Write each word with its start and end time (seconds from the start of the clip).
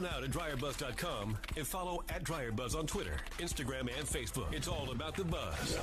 now 0.00 0.18
to 0.18 0.26
dryerbuzz.com 0.28 1.36
and 1.56 1.66
follow 1.66 2.02
at 2.08 2.24
dryerbuzz 2.24 2.76
on 2.76 2.86
Twitter, 2.86 3.16
Instagram, 3.38 3.80
and 3.80 4.06
Facebook. 4.06 4.52
It's 4.52 4.68
all 4.68 4.90
about 4.90 5.14
the 5.16 5.24
buzz. 5.24 5.78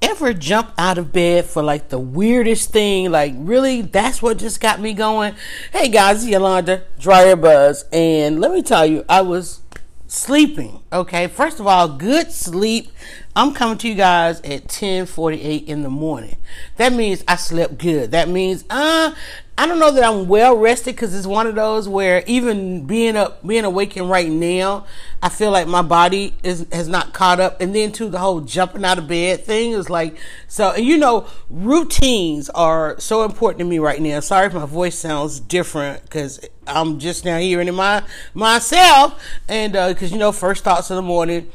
Ever 0.00 0.32
jump 0.32 0.72
out 0.78 0.96
of 0.96 1.12
bed 1.12 1.44
for 1.44 1.62
like 1.62 1.88
the 1.88 1.98
weirdest 1.98 2.70
thing? 2.70 3.10
Like, 3.10 3.34
really? 3.36 3.82
That's 3.82 4.22
what 4.22 4.38
just 4.38 4.60
got 4.60 4.80
me 4.80 4.94
going? 4.94 5.34
Hey 5.72 5.88
guys, 5.88 6.26
Yolanda, 6.26 6.84
Dryer 6.98 7.36
Buzz. 7.36 7.84
And 7.92 8.40
let 8.40 8.52
me 8.52 8.62
tell 8.62 8.86
you, 8.86 9.04
I 9.08 9.22
was 9.22 9.60
sleeping. 10.06 10.82
Okay, 10.92 11.26
first 11.26 11.60
of 11.60 11.66
all, 11.66 11.88
good 11.88 12.32
sleep. 12.32 12.90
I'm 13.38 13.54
coming 13.54 13.78
to 13.78 13.88
you 13.88 13.94
guys 13.94 14.40
at 14.40 14.66
10:48 14.66 15.68
in 15.68 15.84
the 15.84 15.88
morning. 15.88 16.38
That 16.76 16.92
means 16.92 17.22
I 17.28 17.36
slept 17.36 17.78
good. 17.78 18.10
That 18.10 18.28
means 18.28 18.64
uh 18.68 19.12
I 19.56 19.66
don't 19.66 19.78
know 19.78 19.92
that 19.92 20.02
I'm 20.02 20.26
well 20.26 20.56
rested 20.56 20.96
because 20.96 21.14
it's 21.14 21.26
one 21.26 21.46
of 21.46 21.54
those 21.54 21.88
where 21.88 22.24
even 22.26 22.84
being 22.84 23.16
up, 23.16 23.46
being 23.46 23.64
awakened 23.64 24.10
right 24.10 24.28
now, 24.28 24.86
I 25.22 25.28
feel 25.28 25.52
like 25.52 25.68
my 25.68 25.82
body 25.82 26.34
is 26.42 26.66
has 26.72 26.88
not 26.88 27.12
caught 27.12 27.38
up. 27.38 27.60
And 27.60 27.72
then 27.72 27.92
to 27.92 28.08
the 28.08 28.18
whole 28.18 28.40
jumping 28.40 28.84
out 28.84 28.98
of 28.98 29.06
bed 29.06 29.44
thing 29.44 29.70
is 29.70 29.88
like 29.88 30.16
so. 30.48 30.72
And 30.72 30.84
you 30.84 30.96
know, 30.96 31.28
routines 31.48 32.50
are 32.50 32.98
so 32.98 33.22
important 33.22 33.60
to 33.60 33.64
me 33.64 33.78
right 33.78 34.02
now. 34.02 34.18
Sorry 34.18 34.48
if 34.48 34.54
my 34.54 34.66
voice 34.66 34.98
sounds 34.98 35.38
different 35.38 36.02
because 36.02 36.40
I'm 36.66 36.98
just 36.98 37.24
now 37.24 37.38
hearing 37.38 37.68
it 37.68 37.72
my 37.72 38.02
myself. 38.34 39.22
And 39.46 39.74
because 39.74 40.10
uh, 40.10 40.14
you 40.14 40.18
know, 40.18 40.32
first 40.32 40.64
thoughts 40.64 40.90
in 40.90 40.96
the 40.96 41.02
morning, 41.02 41.50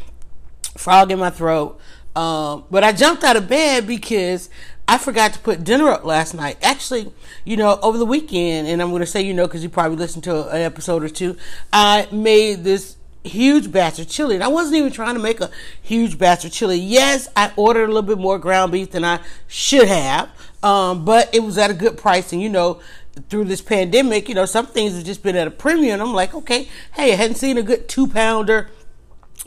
frog 0.78 1.12
in 1.12 1.20
my 1.20 1.30
throat. 1.30 1.80
Um, 2.16 2.66
but 2.70 2.84
I 2.84 2.92
jumped 2.92 3.24
out 3.24 3.36
of 3.36 3.48
bed 3.48 3.88
because 3.88 4.50
I 4.88 4.98
forgot 4.98 5.34
to 5.34 5.40
put 5.40 5.64
dinner 5.64 5.90
up 5.90 6.04
last 6.04 6.34
night. 6.34 6.58
Actually, 6.62 7.12
you 7.46 7.58
know, 7.58 7.80
over 7.82 7.98
the 7.98 8.06
weekend, 8.06 8.68
and 8.68 8.82
I'm 8.82 8.90
going 8.90 9.00
to 9.00 9.06
say, 9.06 9.22
you 9.22 9.34
know, 9.34 9.48
because 9.48 9.64
you 9.64 9.70
probably 9.70 9.98
listened 9.98 10.24
to 10.26 10.50
an 10.50 10.62
episode 10.62 11.04
or 11.04 11.10
two, 11.10 11.38
I 11.72 12.08
made 12.12 12.64
this 12.64 12.98
huge 13.24 13.72
batch 13.72 14.00
of 14.00 14.10
chili. 14.10 14.36
And 14.36 14.44
I 14.44 14.50
wasn't 14.50 14.76
even 14.76 14.92
trying 14.92 15.16
to 15.16 15.22
make 15.22 15.40
a 15.40 15.50
huge 15.82 16.18
batch 16.18 16.46
of 16.46 16.52
chili. 16.52 16.78
Yes, 16.78 17.30
I 17.36 17.52
ordered 17.56 17.86
a 17.86 17.88
little 17.88 18.02
bit 18.02 18.18
more 18.18 18.38
ground 18.38 18.72
beef 18.72 18.92
than 18.92 19.06
I 19.06 19.22
should 19.48 19.88
have, 19.88 20.30
um, 20.62 21.06
but 21.06 21.34
it 21.34 21.42
was 21.42 21.58
at 21.58 21.72
a 21.72 21.74
good 21.74 21.98
price. 21.98 22.34
And, 22.34 22.42
you 22.42 22.50
know, 22.50 22.82
through 23.30 23.46
this 23.46 23.62
pandemic, 23.62 24.28
you 24.28 24.36
know, 24.36 24.46
some 24.46 24.66
things 24.66 24.96
have 24.96 25.06
just 25.06 25.24
been 25.24 25.36
at 25.36 25.48
a 25.48 25.52
premium. 25.52 26.02
I'm 26.02 26.14
like, 26.14 26.34
okay, 26.34 26.68
hey, 26.94 27.14
I 27.14 27.16
hadn't 27.16 27.38
seen 27.38 27.58
a 27.58 27.64
good 27.64 27.88
two 27.88 28.08
pounder 28.08 28.70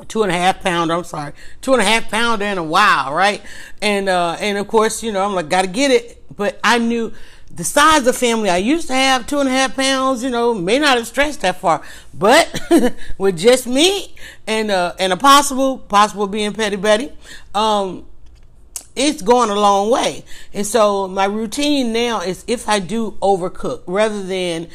two 0.08 0.22
and 0.22 0.30
a 0.30 0.34
half 0.34 0.62
pounder. 0.62 0.94
I'm 0.94 1.04
sorry, 1.04 1.32
two 1.60 1.72
and 1.72 1.82
a 1.82 1.84
half 1.84 2.10
pounder 2.10 2.44
in 2.44 2.58
a 2.58 2.64
while, 2.64 3.12
right? 3.12 3.42
And 3.80 4.08
uh, 4.08 4.36
and 4.40 4.58
of 4.58 4.68
course, 4.68 5.02
you 5.02 5.12
know, 5.12 5.24
I'm 5.24 5.34
like, 5.34 5.48
gotta 5.48 5.68
get 5.68 5.90
it. 5.90 6.22
But 6.36 6.60
I 6.62 6.78
knew 6.78 7.12
the 7.50 7.64
size 7.64 8.06
of 8.06 8.16
family 8.16 8.50
I 8.50 8.58
used 8.58 8.88
to 8.88 8.94
have, 8.94 9.26
two 9.26 9.38
and 9.38 9.48
a 9.48 9.52
half 9.52 9.76
pounds, 9.76 10.22
you 10.22 10.30
know, 10.30 10.52
may 10.52 10.78
not 10.78 10.98
have 10.98 11.06
stretched 11.06 11.40
that 11.40 11.60
far. 11.60 11.82
But 12.12 12.60
with 13.18 13.38
just 13.38 13.66
me 13.66 14.14
and 14.46 14.70
uh, 14.70 14.94
and 14.98 15.12
a 15.12 15.16
possible 15.16 15.78
possible 15.78 16.26
being 16.26 16.52
Petty 16.52 16.76
Betty, 16.76 17.12
um, 17.54 18.04
it's 18.96 19.20
going 19.20 19.50
a 19.50 19.54
long 19.54 19.90
way. 19.90 20.24
And 20.54 20.66
so 20.66 21.06
my 21.06 21.26
routine 21.26 21.92
now 21.92 22.22
is 22.22 22.44
if 22.48 22.68
I 22.68 22.80
do 22.80 23.12
overcook, 23.22 23.82
rather 23.86 24.22
than 24.22 24.68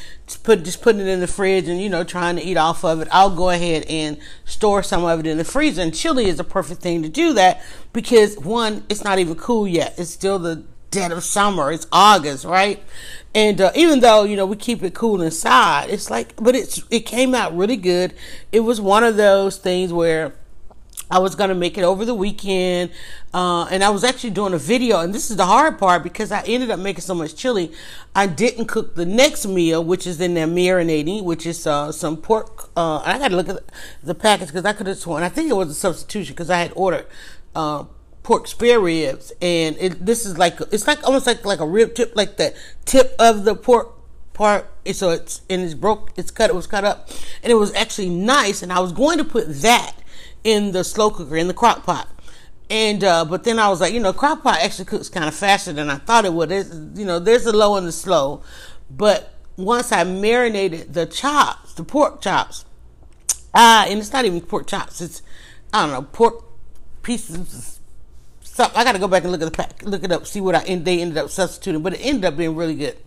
put 0.43 0.63
just 0.63 0.81
putting 0.81 1.01
it 1.01 1.07
in 1.07 1.19
the 1.19 1.27
fridge 1.27 1.67
and 1.67 1.81
you 1.81 1.89
know 1.89 2.03
trying 2.03 2.37
to 2.37 2.43
eat 2.43 2.55
off 2.55 2.85
of 2.85 3.01
it, 3.01 3.07
I'll 3.11 3.35
go 3.35 3.49
ahead 3.49 3.83
and 3.89 4.17
store 4.45 4.83
some 4.83 5.03
of 5.03 5.19
it 5.19 5.27
in 5.27 5.37
the 5.37 5.43
freezer. 5.43 5.81
And 5.81 5.93
chili 5.93 6.27
is 6.27 6.39
a 6.39 6.43
perfect 6.43 6.81
thing 6.81 7.01
to 7.01 7.09
do 7.09 7.33
that 7.33 7.63
because 7.91 8.37
one, 8.37 8.85
it's 8.87 9.03
not 9.03 9.19
even 9.19 9.35
cool 9.35 9.67
yet. 9.67 9.95
It's 9.97 10.11
still 10.11 10.37
the 10.37 10.63
dead 10.91 11.11
of 11.11 11.23
summer. 11.23 11.71
It's 11.71 11.87
August, 11.91 12.45
right? 12.45 12.83
And 13.33 13.59
uh, 13.59 13.71
even 13.75 14.01
though 14.01 14.23
you 14.23 14.35
know 14.35 14.45
we 14.45 14.55
keep 14.55 14.83
it 14.83 14.93
cool 14.93 15.21
inside, 15.21 15.89
it's 15.89 16.11
like, 16.11 16.35
but 16.35 16.55
it's 16.55 16.83
it 16.91 17.01
came 17.01 17.33
out 17.33 17.57
really 17.57 17.77
good. 17.77 18.13
It 18.51 18.59
was 18.59 18.79
one 18.79 19.03
of 19.03 19.17
those 19.17 19.57
things 19.57 19.91
where 19.91 20.35
I 21.11 21.19
was 21.19 21.35
going 21.35 21.49
to 21.49 21.55
make 21.55 21.77
it 21.77 21.83
over 21.83 22.05
the 22.05 22.15
weekend. 22.15 22.89
Uh, 23.33 23.65
and 23.65 23.83
I 23.83 23.89
was 23.89 24.05
actually 24.05 24.29
doing 24.29 24.53
a 24.53 24.57
video. 24.57 25.01
And 25.01 25.13
this 25.13 25.29
is 25.29 25.35
the 25.35 25.45
hard 25.45 25.77
part 25.77 26.03
because 26.03 26.31
I 26.31 26.41
ended 26.43 26.71
up 26.71 26.79
making 26.79 27.01
so 27.01 27.13
much 27.13 27.35
chili. 27.35 27.73
I 28.15 28.27
didn't 28.27 28.67
cook 28.67 28.95
the 28.95 29.05
next 29.05 29.45
meal, 29.45 29.83
which 29.83 30.07
is 30.07 30.21
in 30.21 30.33
there 30.33 30.47
marinating, 30.47 31.23
which 31.23 31.45
is 31.45 31.67
uh, 31.67 31.91
some 31.91 32.15
pork. 32.15 32.69
Uh, 32.77 32.99
I 32.99 33.19
got 33.19 33.27
to 33.27 33.35
look 33.35 33.49
at 33.49 33.59
the 34.01 34.15
package 34.15 34.47
because 34.47 34.63
I 34.63 34.71
could 34.71 34.87
have 34.87 34.97
sworn. 34.97 35.21
I 35.21 35.29
think 35.29 35.49
it 35.49 35.55
was 35.55 35.69
a 35.69 35.75
substitution 35.75 36.33
because 36.33 36.49
I 36.49 36.59
had 36.59 36.71
ordered 36.75 37.05
uh, 37.55 37.83
pork 38.23 38.47
spare 38.47 38.79
ribs. 38.79 39.33
And 39.41 39.75
it, 39.79 40.05
this 40.05 40.25
is 40.25 40.37
like, 40.37 40.61
it's 40.71 40.87
like 40.87 41.03
almost 41.03 41.27
like, 41.27 41.43
like 41.43 41.59
a 41.59 41.67
rib 41.67 41.93
tip, 41.93 42.13
like 42.15 42.37
the 42.37 42.55
tip 42.85 43.13
of 43.19 43.43
the 43.43 43.53
pork 43.53 43.97
part 44.33 44.65
so 44.93 45.09
it's 45.09 45.41
and 45.49 45.61
it's 45.61 45.73
broke 45.73 46.09
it's 46.15 46.31
cut 46.31 46.49
it 46.49 46.55
was 46.55 46.65
cut 46.65 46.85
up 46.85 47.09
and 47.43 47.51
it 47.51 47.55
was 47.55 47.73
actually 47.73 48.07
nice 48.07 48.63
and 48.63 48.71
i 48.71 48.79
was 48.79 48.93
going 48.93 49.17
to 49.17 49.25
put 49.25 49.45
that 49.61 49.93
in 50.43 50.71
the 50.71 50.83
slow 50.83 51.09
cooker 51.09 51.37
in 51.37 51.47
the 51.47 51.53
crock 51.53 51.85
pot. 51.85 52.07
And 52.69 53.03
uh, 53.03 53.25
but 53.25 53.43
then 53.43 53.59
I 53.59 53.69
was 53.69 53.81
like, 53.81 53.93
you 53.93 53.99
know, 53.99 54.13
crock 54.13 54.43
pot 54.43 54.59
actually 54.61 54.85
cooks 54.85 55.09
kind 55.09 55.27
of 55.27 55.35
faster 55.35 55.73
than 55.73 55.89
I 55.89 55.97
thought 55.97 56.23
it 56.23 56.33
would. 56.33 56.51
You 56.51 57.05
know, 57.05 57.19
there's 57.19 57.45
a 57.45 57.51
low 57.51 57.75
and 57.75 57.85
the 57.85 57.91
slow, 57.91 58.43
but 58.89 59.33
once 59.57 59.91
I 59.91 60.03
marinated 60.05 60.93
the 60.93 61.05
chops, 61.05 61.73
the 61.73 61.83
pork 61.83 62.21
chops, 62.21 62.63
uh, 63.53 63.85
and 63.87 63.99
it's 63.99 64.13
not 64.13 64.23
even 64.23 64.39
pork 64.41 64.67
chops. 64.67 65.01
It's 65.01 65.21
I 65.73 65.81
don't 65.85 65.91
know 65.91 66.01
pork 66.03 66.45
pieces. 67.03 67.79
Something. 68.41 68.77
I 68.77 68.83
got 68.83 68.93
to 68.93 68.99
go 68.99 69.07
back 69.07 69.23
and 69.23 69.31
look 69.31 69.41
at 69.41 69.45
the 69.45 69.51
pack, 69.51 69.81
look 69.83 70.03
it 70.03 70.11
up, 70.11 70.25
see 70.27 70.41
what 70.41 70.55
I 70.55 70.75
they 70.75 71.01
ended 71.01 71.17
up 71.17 71.29
substituting, 71.29 71.81
but 71.81 71.93
it 71.93 71.99
ended 71.99 72.25
up 72.25 72.37
being 72.37 72.55
really 72.55 72.75
good. 72.75 72.97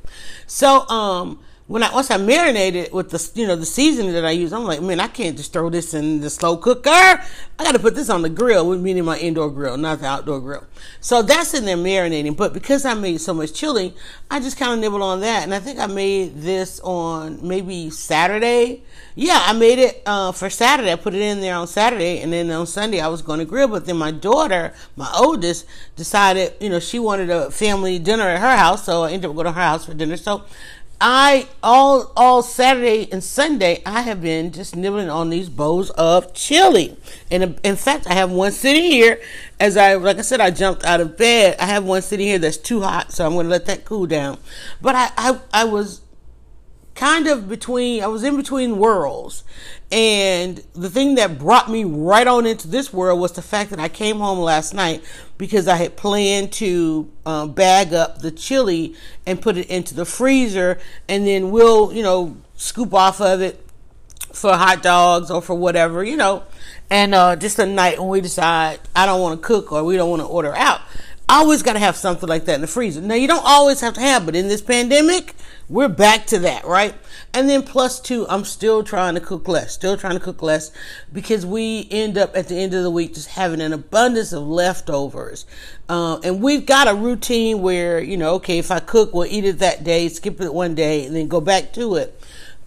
So 0.47 0.89
um 0.89 1.41
when 1.67 1.83
I 1.83 1.91
once 1.95 2.11
I 2.11 2.19
marinated 2.19 2.93
with 2.93 3.09
the 3.09 3.41
you 3.41 3.47
know 3.47 3.57
the 3.57 3.65
seasoning 3.65 4.13
that 4.13 4.25
I 4.25 4.33
use, 4.33 4.53
I'm 4.53 4.65
like, 4.65 4.83
man, 4.83 5.01
I 5.01 5.09
can't 5.09 5.35
just 5.35 5.53
throw 5.53 5.71
this 5.71 5.95
in 5.95 6.21
the 6.21 6.29
slow 6.29 6.59
cooker. 6.59 6.91
I 6.91 7.65
got 7.65 7.73
to 7.73 7.79
put 7.79 7.95
this 7.95 8.11
on 8.11 8.21
the 8.21 8.29
grill, 8.29 8.77
meaning 8.77 9.05
my 9.05 9.19
indoor 9.19 9.51
grill, 9.51 9.79
not 9.79 10.01
the 10.01 10.07
outdoor 10.07 10.41
grill. 10.41 10.67
So 11.01 11.23
that's 11.23 11.55
in 11.55 11.65
there 11.65 11.79
marinating. 11.79 12.37
But 12.37 12.53
because 12.53 12.85
I 12.85 12.93
made 12.93 13.23
so 13.23 13.33
much 13.33 13.55
chili, 13.55 13.95
I 14.31 14.41
just 14.41 14.59
kind 14.59 14.75
of 14.75 14.79
nibbled 14.79 15.01
on 15.01 15.21
that, 15.21 15.45
and 15.45 15.55
I 15.55 15.59
think 15.59 15.79
I 15.79 15.87
made 15.87 16.43
this 16.43 16.81
on 16.81 17.47
maybe 17.47 17.89
Saturday. 17.89 18.83
Yeah, 19.15 19.41
I 19.41 19.55
made 19.55 19.79
it 19.79 20.03
uh, 20.05 20.33
for 20.33 20.51
Saturday. 20.51 20.93
I 20.93 20.97
put 20.97 21.15
it 21.15 21.23
in 21.23 21.41
there 21.41 21.55
on 21.55 21.67
Saturday, 21.67 22.21
and 22.21 22.31
then 22.31 22.51
on 22.51 22.67
Sunday 22.67 23.01
I 23.01 23.09
was 23.09 23.23
going 23.23 23.39
to 23.39 23.47
grill. 23.47 23.69
But 23.69 23.87
then 23.87 23.97
my 23.97 24.11
daughter, 24.11 24.75
my 24.97 25.11
oldest, 25.19 25.65
decided 25.97 26.53
you 26.61 26.69
know 26.69 26.79
she 26.79 26.99
wanted 26.99 27.31
a 27.31 27.51
family 27.51 27.99
dinner 27.99 28.25
at 28.25 28.41
her 28.41 28.57
house, 28.57 28.85
so 28.85 29.05
I 29.05 29.13
ended 29.13 29.31
up 29.31 29.35
going 29.35 29.47
to 29.47 29.53
her 29.53 29.61
house 29.63 29.87
for 29.87 29.95
dinner. 29.95 30.19
So 30.19 30.45
I 31.07 31.49
all 31.63 32.11
all 32.17 32.43
Saturday 32.43 33.13
and 33.13 33.23
Sunday 33.23 33.83
I 33.85 34.01
have 34.01 34.23
been 34.23 34.53
just 34.53 34.75
nibbling 34.75 35.11
on 35.11 35.29
these 35.29 35.51
bowls 35.51 35.91
of 35.91 36.33
chili, 36.33 36.97
and 37.31 37.45
uh, 37.45 37.49
in 37.63 37.77
fact 37.77 38.07
I 38.07 38.15
have 38.15 38.31
one 38.31 38.53
sitting 38.53 38.91
here. 38.91 39.21
As 39.61 39.77
I 39.77 39.97
like 39.97 40.17
I 40.17 40.23
said, 40.23 40.41
I 40.41 40.51
jumped 40.51 40.83
out 40.83 41.03
of 41.03 41.19
bed. 41.19 41.57
I 41.61 41.67
have 41.67 41.85
one 41.85 42.01
sitting 42.01 42.27
here 42.27 42.39
that's 42.39 42.57
too 42.57 42.81
hot, 42.81 43.13
so 43.13 43.27
I'm 43.27 43.35
going 43.35 43.45
to 43.45 43.51
let 43.51 43.67
that 43.67 43.85
cool 43.85 44.07
down. 44.07 44.39
But 44.81 44.95
I 44.95 45.11
I, 45.19 45.41
I 45.53 45.65
was 45.65 46.01
kind 46.95 47.27
of 47.27 47.49
between 47.49 48.03
I 48.03 48.07
was 48.07 48.23
in 48.23 48.37
between 48.37 48.79
worlds 48.79 49.45
and 49.95 50.57
the 50.75 50.91
thing 50.91 51.15
that 51.17 51.39
brought 51.39 51.71
me 51.71 51.85
right 51.85 52.27
on 52.27 52.47
into 52.47 52.67
this 52.67 52.93
world 52.93 53.21
was 53.21 53.31
the 53.33 53.43
fact 53.43 53.71
that 53.71 53.79
I 53.79 53.89
came 53.89 54.17
home 54.17 54.41
last 54.41 54.75
night 54.75 55.05
because 55.39 55.69
I 55.69 55.77
had 55.77 55.97
planned 55.97 56.53
to 56.55 57.13
um, 57.25 57.53
bag 57.53 57.95
up 57.95 58.19
the 58.19 58.33
chili 58.33 58.97
and 59.25 59.41
put 59.41 59.57
it 59.57 59.69
into 59.69 59.95
the 59.95 60.05
freezer, 60.05 60.79
and 61.09 61.25
then 61.25 61.53
we'll, 61.53 61.93
you 61.93 62.03
know, 62.03 62.37
scoop 62.57 62.93
off 62.93 63.21
of 63.21 63.41
it 63.41 63.65
for 64.33 64.53
hot 64.55 64.83
dogs 64.83 65.31
or 65.31 65.41
for 65.41 65.55
whatever, 65.55 66.03
you 66.03 66.17
know. 66.17 66.43
And 66.91 67.15
uh, 67.15 67.37
just 67.37 67.61
a 67.61 67.67
night 67.67 68.01
when 68.01 68.09
we 68.09 68.21
decide 68.21 68.81
I 68.97 69.07
don't 69.07 69.21
want 69.21 69.41
to 69.41 69.47
cook 69.47 69.71
or 69.71 69.85
we 69.85 69.97
don't 69.97 70.11
want 70.11 70.23
to 70.23 70.27
order 70.27 70.57
out, 70.57 70.81
always 71.29 71.63
got 71.63 71.75
to 71.75 71.79
have 71.79 71.97
something 71.97 72.29
like 72.29 72.47
that 72.47 72.57
in 72.57 72.61
the 72.63 72.67
freezer. 72.67 73.01
Now, 73.01 73.15
you 73.15 73.29
don't 73.29 73.45
always 73.45 73.81
have 73.81 73.95
to 73.95 74.01
have, 74.01 74.27
but 74.27 74.35
in 74.35 74.49
this 74.49 74.61
pandemic, 74.61 75.37
we're 75.69 75.89
back 75.89 76.27
to 76.27 76.39
that, 76.41 76.65
right? 76.65 76.95
And 77.33 77.49
then 77.49 77.63
plus 77.63 78.01
two, 78.01 78.27
I'm 78.29 78.45
still 78.45 78.83
trying 78.83 79.15
to 79.15 79.21
cook 79.21 79.49
less, 79.49 79.73
still 79.73 79.97
trying 79.97 80.15
to 80.15 80.21
cook 80.21 80.43
less 80.43 80.71
because 81.13 81.47
we 81.47 81.89
end 81.91 82.19
up 82.19 82.37
at 82.37 82.49
the 82.49 82.57
end 82.57 82.75
of 82.75 82.83
the 82.83 82.91
week 82.91 83.15
just 83.15 83.29
having 83.29 83.61
an 83.61 83.73
abundance 83.73 84.33
of 84.33 84.47
leftovers. 84.47 85.47
Uh, 85.89 86.19
and 86.23 86.43
we've 86.43 86.67
got 86.67 86.89
a 86.89 86.95
routine 86.95 87.63
where, 87.63 88.01
you 88.01 88.17
know, 88.17 88.35
okay, 88.35 88.59
if 88.59 88.71
I 88.71 88.81
cook, 88.81 89.15
we'll 89.15 89.27
eat 89.27 89.45
it 89.45 89.59
that 89.59 89.85
day, 89.85 90.09
skip 90.09 90.41
it 90.41 90.53
one 90.53 90.75
day, 90.75 91.07
and 91.07 91.17
then 91.17 91.29
go 91.29 91.41
back 91.41 91.73
to 91.75 91.97
it. 91.97 92.21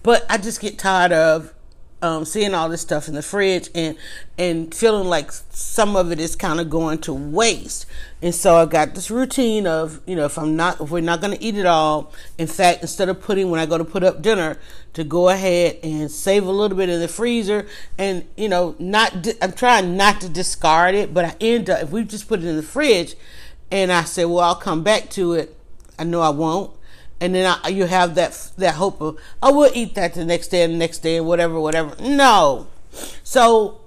But 0.04 0.25
I 0.30 0.38
just 0.38 0.60
get 0.60 0.80
tired 0.80 1.12
of 1.12 1.54
um, 2.01 2.25
seeing 2.25 2.53
all 2.53 2.69
this 2.69 2.81
stuff 2.81 3.07
in 3.07 3.15
the 3.15 3.23
fridge 3.23 3.69
and 3.73 3.97
and 4.38 4.73
feeling 4.73 5.07
like 5.07 5.31
some 5.31 5.95
of 5.95 6.11
it 6.11 6.19
is 6.19 6.35
kind 6.35 6.59
of 6.59 6.69
going 6.69 6.99
to 6.99 7.13
waste. 7.13 7.88
And 8.21 8.35
so 8.35 8.57
I've 8.57 8.69
got 8.69 8.94
this 8.94 9.09
routine 9.09 9.65
of 9.65 10.01
you 10.05 10.15
know 10.15 10.25
if 10.25 10.38
I'm 10.38 10.55
not 10.55 10.79
if 10.79 10.91
we're 10.91 11.01
not 11.01 11.21
going 11.21 11.35
to 11.35 11.44
eat 11.44 11.57
it 11.57 11.65
all, 11.65 12.13
in 12.38 12.45
fact 12.47 12.81
instead 12.81 13.09
of 13.09 13.19
putting 13.19 13.49
when 13.49 13.59
I 13.59 13.65
go 13.65 13.77
to 13.77 13.85
put 13.85 14.03
up 14.03 14.21
dinner 14.21 14.59
to 14.94 15.03
go 15.03 15.29
ahead 15.29 15.77
and 15.83 16.11
save 16.11 16.45
a 16.45 16.51
little 16.51 16.77
bit 16.77 16.89
in 16.89 16.99
the 16.99 17.07
freezer 17.07 17.67
and 17.97 18.25
you 18.35 18.49
know 18.49 18.75
not 18.77 19.23
di- 19.23 19.38
I'm 19.41 19.53
trying 19.53 19.97
not 19.97 20.21
to 20.21 20.29
discard 20.29 20.94
it, 20.94 21.13
but 21.13 21.25
I 21.25 21.35
end 21.41 21.69
up 21.69 21.81
if 21.81 21.89
we 21.89 22.03
just 22.03 22.27
put 22.27 22.41
it 22.41 22.45
in 22.45 22.57
the 22.57 22.63
fridge 22.63 23.15
and 23.71 23.91
I 23.91 24.03
say 24.03 24.23
well 24.23 24.44
I'll 24.44 24.55
come 24.55 24.83
back 24.83 25.09
to 25.11 25.33
it, 25.33 25.57
I 25.97 26.03
know 26.03 26.21
I 26.21 26.29
won't 26.29 26.76
and 27.19 27.34
then 27.34 27.58
I, 27.64 27.69
you 27.69 27.86
have 27.86 28.16
that 28.16 28.52
that 28.58 28.75
hope 28.75 29.02
of 29.02 29.18
I 29.42 29.52
will 29.52 29.72
eat 29.74 29.96
that 29.96 30.14
the 30.14 30.25
next 30.25 30.50
day 30.50 30.64
and 30.64 30.74
the 30.74 30.78
next 30.78 31.00
day 31.00 31.18
and 31.18 31.28
whatever, 31.28 31.60
whatever. 31.60 31.96
No, 32.02 32.68
so 33.24 33.81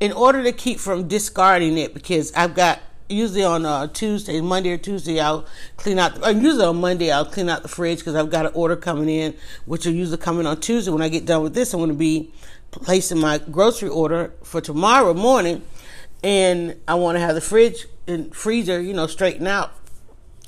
in 0.00 0.12
order 0.12 0.42
to 0.42 0.52
keep 0.52 0.80
from 0.80 1.06
discarding 1.06 1.78
it, 1.78 1.94
because 1.94 2.32
I've 2.34 2.54
got 2.54 2.80
usually 3.08 3.44
on 3.44 3.64
uh, 3.64 3.86
Tuesday, 3.86 4.40
Monday 4.40 4.72
or 4.72 4.76
Tuesday, 4.76 5.20
I'll 5.20 5.46
clean 5.76 5.98
out. 5.98 6.16
The, 6.16 6.34
usually 6.34 6.64
on 6.64 6.80
Monday, 6.80 7.12
I'll 7.12 7.24
clean 7.24 7.48
out 7.48 7.62
the 7.62 7.68
fridge 7.68 7.98
because 7.98 8.14
I've 8.14 8.30
got 8.30 8.46
an 8.46 8.52
order 8.54 8.74
coming 8.74 9.08
in, 9.08 9.34
which 9.64 9.86
will 9.86 9.92
usually 9.92 10.18
come 10.18 10.40
in 10.40 10.46
on 10.46 10.60
Tuesday. 10.60 10.90
When 10.90 11.02
I 11.02 11.08
get 11.08 11.26
done 11.26 11.42
with 11.42 11.54
this, 11.54 11.72
I'm 11.72 11.80
going 11.80 11.90
to 11.90 11.96
be 11.96 12.32
placing 12.72 13.18
my 13.18 13.38
grocery 13.38 13.90
order 13.90 14.32
for 14.42 14.60
tomorrow 14.60 15.14
morning, 15.14 15.62
and 16.24 16.76
I 16.88 16.94
want 16.94 17.16
to 17.16 17.20
have 17.20 17.34
the 17.34 17.40
fridge 17.40 17.86
and 18.06 18.34
freezer, 18.34 18.80
you 18.80 18.94
know, 18.94 19.06
straightened 19.06 19.46
out. 19.46 19.72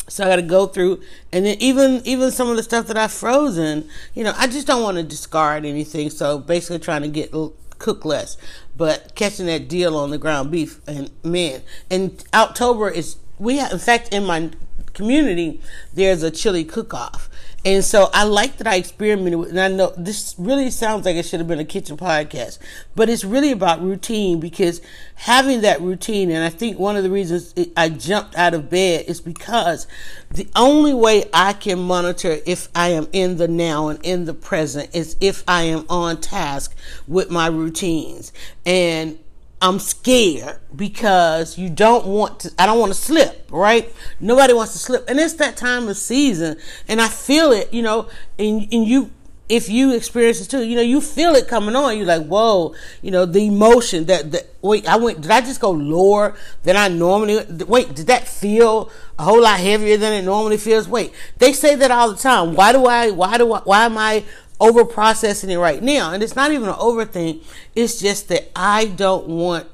So 0.06 0.24
I 0.24 0.28
got 0.28 0.36
to 0.36 0.42
go 0.42 0.66
through, 0.66 1.00
and 1.32 1.46
then 1.46 1.56
even 1.60 2.02
even 2.04 2.30
some 2.30 2.50
of 2.50 2.56
the 2.56 2.62
stuff 2.62 2.86
that 2.88 2.98
I've 2.98 3.12
frozen, 3.12 3.88
you 4.14 4.22
know, 4.22 4.34
I 4.36 4.46
just 4.46 4.66
don't 4.66 4.82
want 4.82 4.98
to 4.98 5.02
discard 5.02 5.64
anything. 5.64 6.10
So 6.10 6.38
basically, 6.38 6.78
trying 6.78 7.02
to 7.02 7.08
get 7.08 7.32
cook 7.78 8.04
less, 8.04 8.36
but 8.76 9.14
catching 9.14 9.46
that 9.46 9.68
deal 9.68 9.96
on 9.96 10.10
the 10.10 10.18
ground 10.18 10.50
beef, 10.50 10.80
and 10.86 11.10
man, 11.22 11.62
and 11.90 12.22
October 12.34 12.90
is 12.90 13.16
we 13.38 13.56
have, 13.58 13.72
in 13.72 13.78
fact, 13.78 14.12
in 14.12 14.26
my 14.26 14.50
community, 14.92 15.60
there's 15.92 16.22
a 16.22 16.30
chili 16.30 16.64
cook 16.64 16.92
off. 16.94 17.30
And 17.64 17.82
so 17.82 18.10
I 18.12 18.24
like 18.24 18.58
that 18.58 18.66
I 18.66 18.76
experimented 18.76 19.38
with, 19.40 19.48
and 19.48 19.60
I 19.60 19.68
know 19.68 19.94
this 19.96 20.34
really 20.36 20.70
sounds 20.70 21.06
like 21.06 21.16
it 21.16 21.24
should 21.24 21.40
have 21.40 21.48
been 21.48 21.58
a 21.58 21.64
kitchen 21.64 21.96
podcast, 21.96 22.58
but 22.94 23.08
it's 23.08 23.24
really 23.24 23.52
about 23.52 23.82
routine 23.82 24.38
because 24.38 24.82
having 25.14 25.62
that 25.62 25.80
routine, 25.80 26.30
and 26.30 26.44
I 26.44 26.50
think 26.50 26.78
one 26.78 26.96
of 26.96 27.02
the 27.02 27.10
reasons 27.10 27.54
I 27.74 27.88
jumped 27.88 28.36
out 28.36 28.52
of 28.52 28.68
bed 28.68 29.06
is 29.08 29.22
because 29.22 29.86
the 30.30 30.46
only 30.54 30.92
way 30.92 31.24
I 31.32 31.54
can 31.54 31.78
monitor 31.78 32.36
if 32.44 32.68
I 32.74 32.88
am 32.88 33.08
in 33.12 33.38
the 33.38 33.48
now 33.48 33.88
and 33.88 33.98
in 34.04 34.26
the 34.26 34.34
present 34.34 34.94
is 34.94 35.16
if 35.22 35.42
I 35.48 35.62
am 35.62 35.86
on 35.88 36.20
task 36.20 36.76
with 37.08 37.30
my 37.30 37.46
routines. 37.46 38.30
And 38.66 39.18
I'm 39.64 39.78
scared 39.78 40.58
because 40.76 41.56
you 41.56 41.70
don't 41.70 42.04
want 42.04 42.40
to, 42.40 42.52
I 42.58 42.66
don't 42.66 42.78
want 42.78 42.92
to 42.92 42.98
slip, 42.98 43.48
right? 43.50 43.90
Nobody 44.20 44.52
wants 44.52 44.74
to 44.74 44.78
slip. 44.78 45.08
And 45.08 45.18
it's 45.18 45.32
that 45.34 45.56
time 45.56 45.88
of 45.88 45.96
season. 45.96 46.58
And 46.86 47.00
I 47.00 47.08
feel 47.08 47.50
it, 47.50 47.72
you 47.72 47.80
know, 47.80 48.10
and, 48.38 48.68
and 48.70 48.86
you, 48.86 49.10
if 49.48 49.70
you 49.70 49.94
experience 49.94 50.42
it 50.42 50.50
too, 50.50 50.62
you 50.64 50.76
know, 50.76 50.82
you 50.82 51.00
feel 51.00 51.34
it 51.34 51.48
coming 51.48 51.74
on. 51.74 51.96
You're 51.96 52.06
like, 52.06 52.26
whoa, 52.26 52.74
you 53.00 53.10
know, 53.10 53.24
the 53.24 53.46
emotion 53.46 54.04
that, 54.04 54.32
that, 54.32 54.54
wait, 54.60 54.86
I 54.86 54.96
went, 54.96 55.22
did 55.22 55.30
I 55.30 55.40
just 55.40 55.62
go 55.62 55.70
lower 55.70 56.36
than 56.64 56.76
I 56.76 56.88
normally, 56.88 57.42
wait, 57.64 57.94
did 57.94 58.08
that 58.08 58.28
feel 58.28 58.90
a 59.18 59.22
whole 59.22 59.40
lot 59.40 59.60
heavier 59.60 59.96
than 59.96 60.12
it 60.12 60.26
normally 60.26 60.58
feels? 60.58 60.86
Wait, 60.86 61.14
they 61.38 61.54
say 61.54 61.74
that 61.74 61.90
all 61.90 62.10
the 62.10 62.18
time. 62.18 62.54
Why 62.54 62.72
do 62.72 62.84
I, 62.84 63.12
why 63.12 63.38
do 63.38 63.50
I, 63.54 63.60
why 63.60 63.86
am 63.86 63.96
I 63.96 64.24
over 64.64 64.84
processing 64.84 65.50
it 65.50 65.56
right 65.56 65.82
now. 65.82 66.12
And 66.12 66.22
it's 66.22 66.36
not 66.36 66.52
even 66.52 66.68
an 66.68 66.74
overthink. 66.74 67.44
It's 67.74 68.00
just 68.00 68.28
that 68.28 68.50
I 68.56 68.86
don't 68.86 69.26
want 69.26 69.66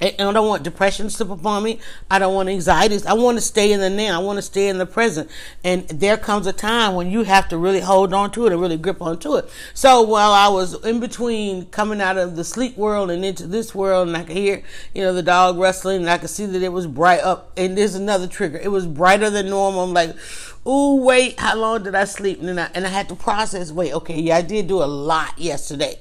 I 0.00 0.12
don't 0.16 0.46
want 0.46 0.62
depression 0.62 1.08
to 1.08 1.32
upon 1.32 1.64
me. 1.64 1.80
I 2.08 2.20
don't 2.20 2.32
want 2.32 2.48
anxieties. 2.48 3.04
I 3.04 3.14
want 3.14 3.36
to 3.36 3.40
stay 3.40 3.72
in 3.72 3.80
the 3.80 3.90
now. 3.90 4.20
I 4.20 4.22
want 4.22 4.36
to 4.36 4.42
stay 4.42 4.68
in 4.68 4.78
the 4.78 4.86
present. 4.86 5.28
And 5.64 5.88
there 5.88 6.16
comes 6.16 6.46
a 6.46 6.52
time 6.52 6.94
when 6.94 7.10
you 7.10 7.24
have 7.24 7.48
to 7.48 7.58
really 7.58 7.80
hold 7.80 8.14
on 8.14 8.30
to 8.32 8.46
it 8.46 8.52
and 8.52 8.60
really 8.60 8.76
grip 8.76 9.02
onto 9.02 9.34
it. 9.34 9.50
So 9.74 10.02
while 10.02 10.30
I 10.30 10.46
was 10.48 10.84
in 10.84 11.00
between 11.00 11.66
coming 11.66 12.00
out 12.00 12.16
of 12.16 12.36
the 12.36 12.44
sleep 12.44 12.76
world 12.76 13.10
and 13.10 13.24
into 13.24 13.48
this 13.48 13.74
world, 13.74 14.06
and 14.06 14.16
I 14.16 14.22
could 14.22 14.36
hear, 14.36 14.62
you 14.94 15.02
know, 15.02 15.12
the 15.12 15.22
dog 15.22 15.58
rustling, 15.58 16.02
and 16.02 16.10
I 16.10 16.18
could 16.18 16.30
see 16.30 16.46
that 16.46 16.62
it 16.62 16.72
was 16.72 16.86
bright 16.86 17.20
up. 17.20 17.50
And 17.56 17.76
there's 17.76 17.96
another 17.96 18.28
trigger. 18.28 18.58
It 18.58 18.68
was 18.68 18.86
brighter 18.86 19.30
than 19.30 19.50
normal. 19.50 19.82
I'm 19.82 19.94
like, 19.94 20.14
oh 20.70 20.96
wait, 20.96 21.40
how 21.40 21.56
long 21.56 21.82
did 21.82 21.94
I 21.94 22.04
sleep? 22.04 22.42
And 22.42 22.60
I, 22.60 22.68
and 22.74 22.86
I 22.86 22.90
had 22.90 23.08
to 23.08 23.16
process. 23.16 23.72
Wait, 23.72 23.92
okay, 23.94 24.20
yeah, 24.20 24.36
I 24.36 24.42
did 24.42 24.68
do 24.68 24.82
a 24.82 24.84
lot 24.84 25.38
yesterday, 25.38 25.98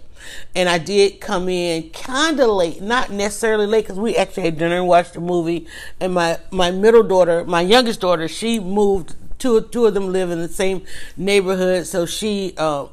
and 0.53 0.67
I 0.67 0.77
did 0.77 1.21
come 1.21 1.47
in 1.47 1.89
kind 1.91 2.37
of 2.41 2.49
late, 2.49 2.81
not 2.81 3.09
necessarily 3.09 3.65
late 3.65 3.85
because 3.85 3.97
we 3.97 4.17
actually 4.17 4.43
had 4.43 4.57
dinner 4.57 4.75
and 4.75 4.87
watched 4.87 5.15
a 5.15 5.21
movie. 5.21 5.67
And 6.01 6.13
my 6.13 6.37
my 6.51 6.69
middle 6.69 7.01
daughter, 7.01 7.45
my 7.45 7.61
youngest 7.61 8.01
daughter, 8.01 8.27
she 8.27 8.59
moved. 8.59 9.15
Two 9.39 9.61
two 9.61 9.85
of 9.85 9.93
them 9.93 10.11
live 10.11 10.31
in 10.31 10.39
the 10.39 10.49
same 10.49 10.83
neighborhood, 11.15 11.87
so 11.87 12.05
she. 12.05 12.53
Uh, 12.57 12.87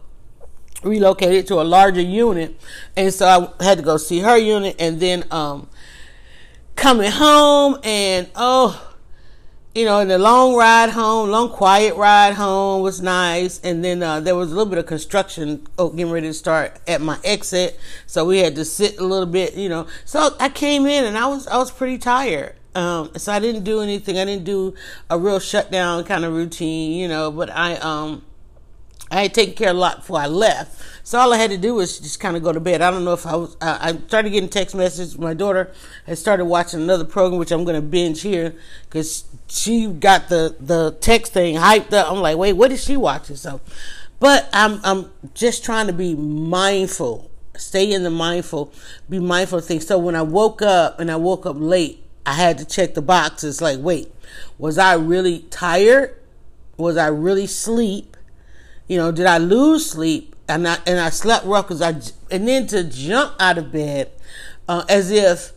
relocated 0.83 1.47
to 1.47 1.55
a 1.55 1.65
larger 1.65 2.03
unit 2.03 2.61
and 2.95 3.11
so 3.15 3.51
I 3.59 3.65
had 3.65 3.79
to 3.79 3.83
go 3.83 3.97
see 3.97 4.19
her 4.19 4.37
unit 4.37 4.77
and 4.79 5.01
then 5.01 5.25
um 5.31 5.67
coming 6.77 7.11
home 7.11 7.79
and 7.83 8.29
oh 8.37 8.94
you 9.75 9.85
know, 9.85 9.99
in 9.99 10.09
the 10.09 10.19
long 10.19 10.55
ride 10.55 10.91
home, 10.91 11.31
long 11.31 11.49
quiet 11.49 11.97
ride 11.97 12.35
home 12.35 12.83
was 12.83 13.01
nice. 13.01 13.61
And 13.61 13.85
then 13.85 14.03
uh, 14.03 14.21
there 14.21 14.37
was 14.37 14.53
a 14.53 14.55
little 14.55 14.71
bit 14.71 14.79
of 14.79 14.87
construction 14.87 15.67
oh, 15.79 15.91
getting 15.91 16.13
ready 16.13 16.29
to 16.29 16.35
start 16.35 16.79
at 16.87 17.01
my 17.01 17.19
exit, 17.25 17.79
so 18.07 18.25
we 18.25 18.39
had 18.39 18.55
to 18.55 18.65
sit 18.65 18.99
a 18.99 19.05
little 19.05 19.27
bit, 19.27 19.55
you 19.55 19.69
know. 19.69 19.87
So 20.05 20.37
I 20.39 20.49
came 20.49 20.87
in 20.87 21.05
and 21.05 21.19
I 21.19 21.27
was 21.27 21.47
I 21.49 21.57
was 21.57 21.71
pretty 21.71 21.99
tired. 21.99 22.55
Um, 22.77 23.13
so 23.17 23.33
I 23.33 23.39
didn't 23.39 23.63
do 23.63 23.81
anything. 23.81 24.19
I 24.19 24.25
didn't 24.25 24.45
do 24.45 24.75
a 25.09 25.19
real 25.19 25.39
shutdown 25.39 26.03
kind 26.05 26.25
of 26.25 26.33
routine, 26.33 26.99
you 26.99 27.09
know. 27.09 27.31
But 27.31 27.51
I 27.51 27.77
um 27.77 28.23
I 29.11 29.23
had 29.23 29.35
taken 29.35 29.55
care 29.55 29.71
of 29.71 29.77
a 29.77 29.79
lot 29.79 29.97
before 29.99 30.19
I 30.19 30.27
left. 30.27 30.83
So 31.07 31.19
all 31.19 31.33
I 31.33 31.37
had 31.37 31.51
to 31.51 31.59
do 31.59 31.75
was 31.75 31.99
just 31.99 32.19
kind 32.19 32.37
of 32.37 32.43
go 32.43 32.53
to 32.53 32.61
bed. 32.61 32.81
I 32.81 32.91
don't 32.91 33.05
know 33.05 33.13
if 33.13 33.27
I 33.27 33.37
was, 33.37 33.57
I, 33.61 33.91
I 33.91 33.99
started 34.09 34.31
getting 34.31 34.49
text 34.49 34.75
messages. 34.75 35.19
My 35.19 35.35
daughter 35.35 35.71
had 36.07 36.17
started 36.17 36.47
watching 36.47 36.81
another 36.81 37.05
program, 37.05 37.39
which 37.39 37.53
I'm 37.53 37.65
going 37.65 37.77
to 37.77 37.83
binge 37.83 38.23
here 38.23 38.55
because 38.85 39.25
she 39.49 39.87
got 39.87 40.29
the, 40.29 40.57
the 40.59 40.97
text 41.01 41.33
thing 41.33 41.57
hyped 41.57 41.93
up. 41.93 42.11
I'm 42.11 42.21
like, 42.21 42.39
wait, 42.39 42.55
what 42.55 42.73
is 42.73 42.83
she 42.83 42.97
watching? 42.97 43.37
So, 43.37 43.61
but 44.19 44.49
I'm, 44.53 44.81
I'm 44.83 45.11
just 45.35 45.63
trying 45.63 45.89
to 45.89 45.93
be 45.93 46.15
mindful, 46.15 47.31
stay 47.55 47.93
in 47.93 48.03
the 48.03 48.11
mindful, 48.11 48.73
be 49.11 49.19
mindful 49.19 49.59
of 49.59 49.67
things. 49.67 49.87
So 49.87 49.99
when 49.99 50.17
I 50.17 50.23
woke 50.23 50.63
up 50.63 50.99
and 50.99 51.11
I 51.11 51.17
woke 51.17 51.45
up 51.45 51.57
late, 51.59 52.03
I 52.25 52.33
had 52.33 52.57
to 52.59 52.65
check 52.65 52.95
the 52.95 53.03
boxes 53.03 53.61
like, 53.61 53.79
wait, 53.79 54.11
was 54.57 54.79
I 54.79 54.95
really 54.95 55.41
tired? 55.51 56.17
Was 56.79 56.97
I 56.97 57.09
really 57.09 57.47
sleep? 57.47 58.14
You 58.87 58.99
know, 58.99 59.13
did 59.13 59.27
I 59.27 59.39
lose 59.39 59.91
sleep? 59.91 60.35
And 60.47 60.69
I 60.69 60.79
and 60.87 61.01
I 61.01 61.09
slept 61.09 61.47
rough 61.47 61.69
because 61.69 61.81
I 61.81 61.95
and 62.31 62.47
then 62.47 62.67
to 62.67 62.85
jump 62.85 63.35
out 63.41 63.57
of 63.57 63.73
bed 63.73 64.11
uh, 64.69 64.85
as 64.91 65.11
if 65.11 65.53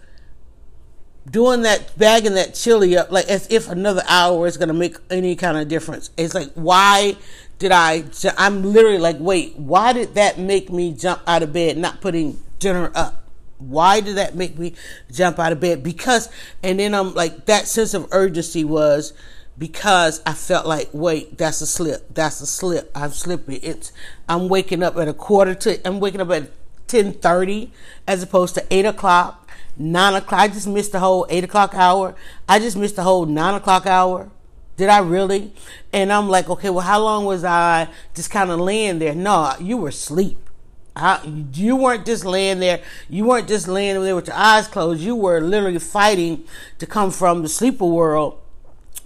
doing 1.29 1.63
that 1.63 1.97
bagging 1.97 2.35
that 2.35 2.56
chili 2.56 2.97
up 2.97 3.12
like 3.12 3.27
as 3.27 3.51
if 3.51 3.68
another 3.69 4.01
hour 4.07 4.47
is 4.47 4.56
going 4.56 4.69
to 4.69 4.74
make 4.74 4.95
any 5.09 5.35
kind 5.35 5.57
of 5.57 5.68
difference. 5.68 6.09
It's 6.15 6.33
like 6.33 6.53
why 6.53 7.18
did 7.59 7.71
I? 7.71 8.03
I'm 8.38 8.63
literally 8.63 9.00
like, 9.00 9.18
wait, 9.19 9.57
why 9.57 9.94
did 9.94 10.15
that 10.15 10.38
make 10.38 10.71
me 10.71 10.94
jump 10.94 11.21
out 11.27 11.44
of 11.44 11.53
bed? 11.53 11.77
Not 11.77 12.01
putting 12.01 12.41
dinner 12.59 12.92
up. 12.94 13.23
Why 13.57 14.02
did 14.02 14.18
that 14.18 14.35
make 14.35 14.57
me 14.57 14.73
jump 15.11 15.40
out 15.40 15.52
of 15.52 15.59
bed? 15.59 15.81
Because, 15.81 16.30
and 16.61 16.80
then 16.80 16.94
I'm 16.94 17.16
like, 17.16 17.47
that 17.47 17.66
sense 17.66 17.95
of 17.95 18.07
urgency 18.11 18.63
was 18.63 19.13
because 19.57 20.21
I 20.26 20.33
felt 20.33 20.66
like, 20.66 20.90
wait, 20.94 21.37
that's 21.37 21.61
a 21.61 21.68
slip. 21.68 22.14
That's 22.14 22.42
a 22.42 22.45
slip. 22.45 22.92
I'm 22.94 23.11
slipping. 23.11 23.59
It's 23.64 23.92
I'm 24.30 24.49
waking 24.49 24.83
up 24.83 24.97
at 24.97 25.07
a 25.07 25.14
quarter 25.14 25.56
to 25.56 25.87
I'm 25.87 25.99
waking 25.99 26.21
up 26.21 26.30
at 26.30 26.49
ten 26.87 27.14
thirty 27.14 27.71
as 28.07 28.21
opposed 28.21 28.56
to 28.56 28.66
eight 28.69 28.85
o'clock, 28.85 29.49
nine 29.78 30.14
o'clock. 30.14 30.42
I 30.42 30.47
just 30.47 30.68
missed 30.68 30.92
the 30.92 30.99
whole 30.99 31.26
eight 31.30 31.44
o'clock 31.44 31.73
hour. 31.73 32.16
I 32.47 32.59
just 32.59 32.78
missed 32.78 32.95
the 32.97 33.04
whole 33.04 33.26
nine 33.26 33.56
o'clock 33.56 33.85
hour. 33.85 34.30
Did 34.76 34.90
I 34.90 34.99
really? 34.99 35.54
And 35.92 36.14
I'm 36.14 36.30
like, 36.30 36.49
okay, 36.49 36.69
well, 36.69 36.85
how 36.85 37.02
long 37.02 37.26
was 37.26 37.44
I 37.44 37.90
just 38.14 38.30
kind 38.30 38.52
of 38.52 38.59
laying 38.59 38.99
there? 38.99 39.16
No, 39.16 39.56
you 39.59 39.78
were 39.78 39.90
asleep. 39.90 40.37
you 41.54 41.76
weren't 41.76 42.06
just 42.06 42.26
laying 42.26 42.59
there. 42.59 42.81
You 43.09 43.26
weren't 43.26 43.47
just 43.47 43.68
laying 43.68 44.04
there 44.04 44.16
with 44.16 44.28
your 44.28 44.35
eyes 44.35 44.68
closed. 44.68 45.02
You 45.02 45.16
were 45.16 45.42
literally 45.42 45.80
fighting 45.80 46.44
to 46.78 46.85
come 46.85 47.09
from 47.09 47.42
the 47.42 47.49
sleeper 47.49 47.85
world 47.85 48.40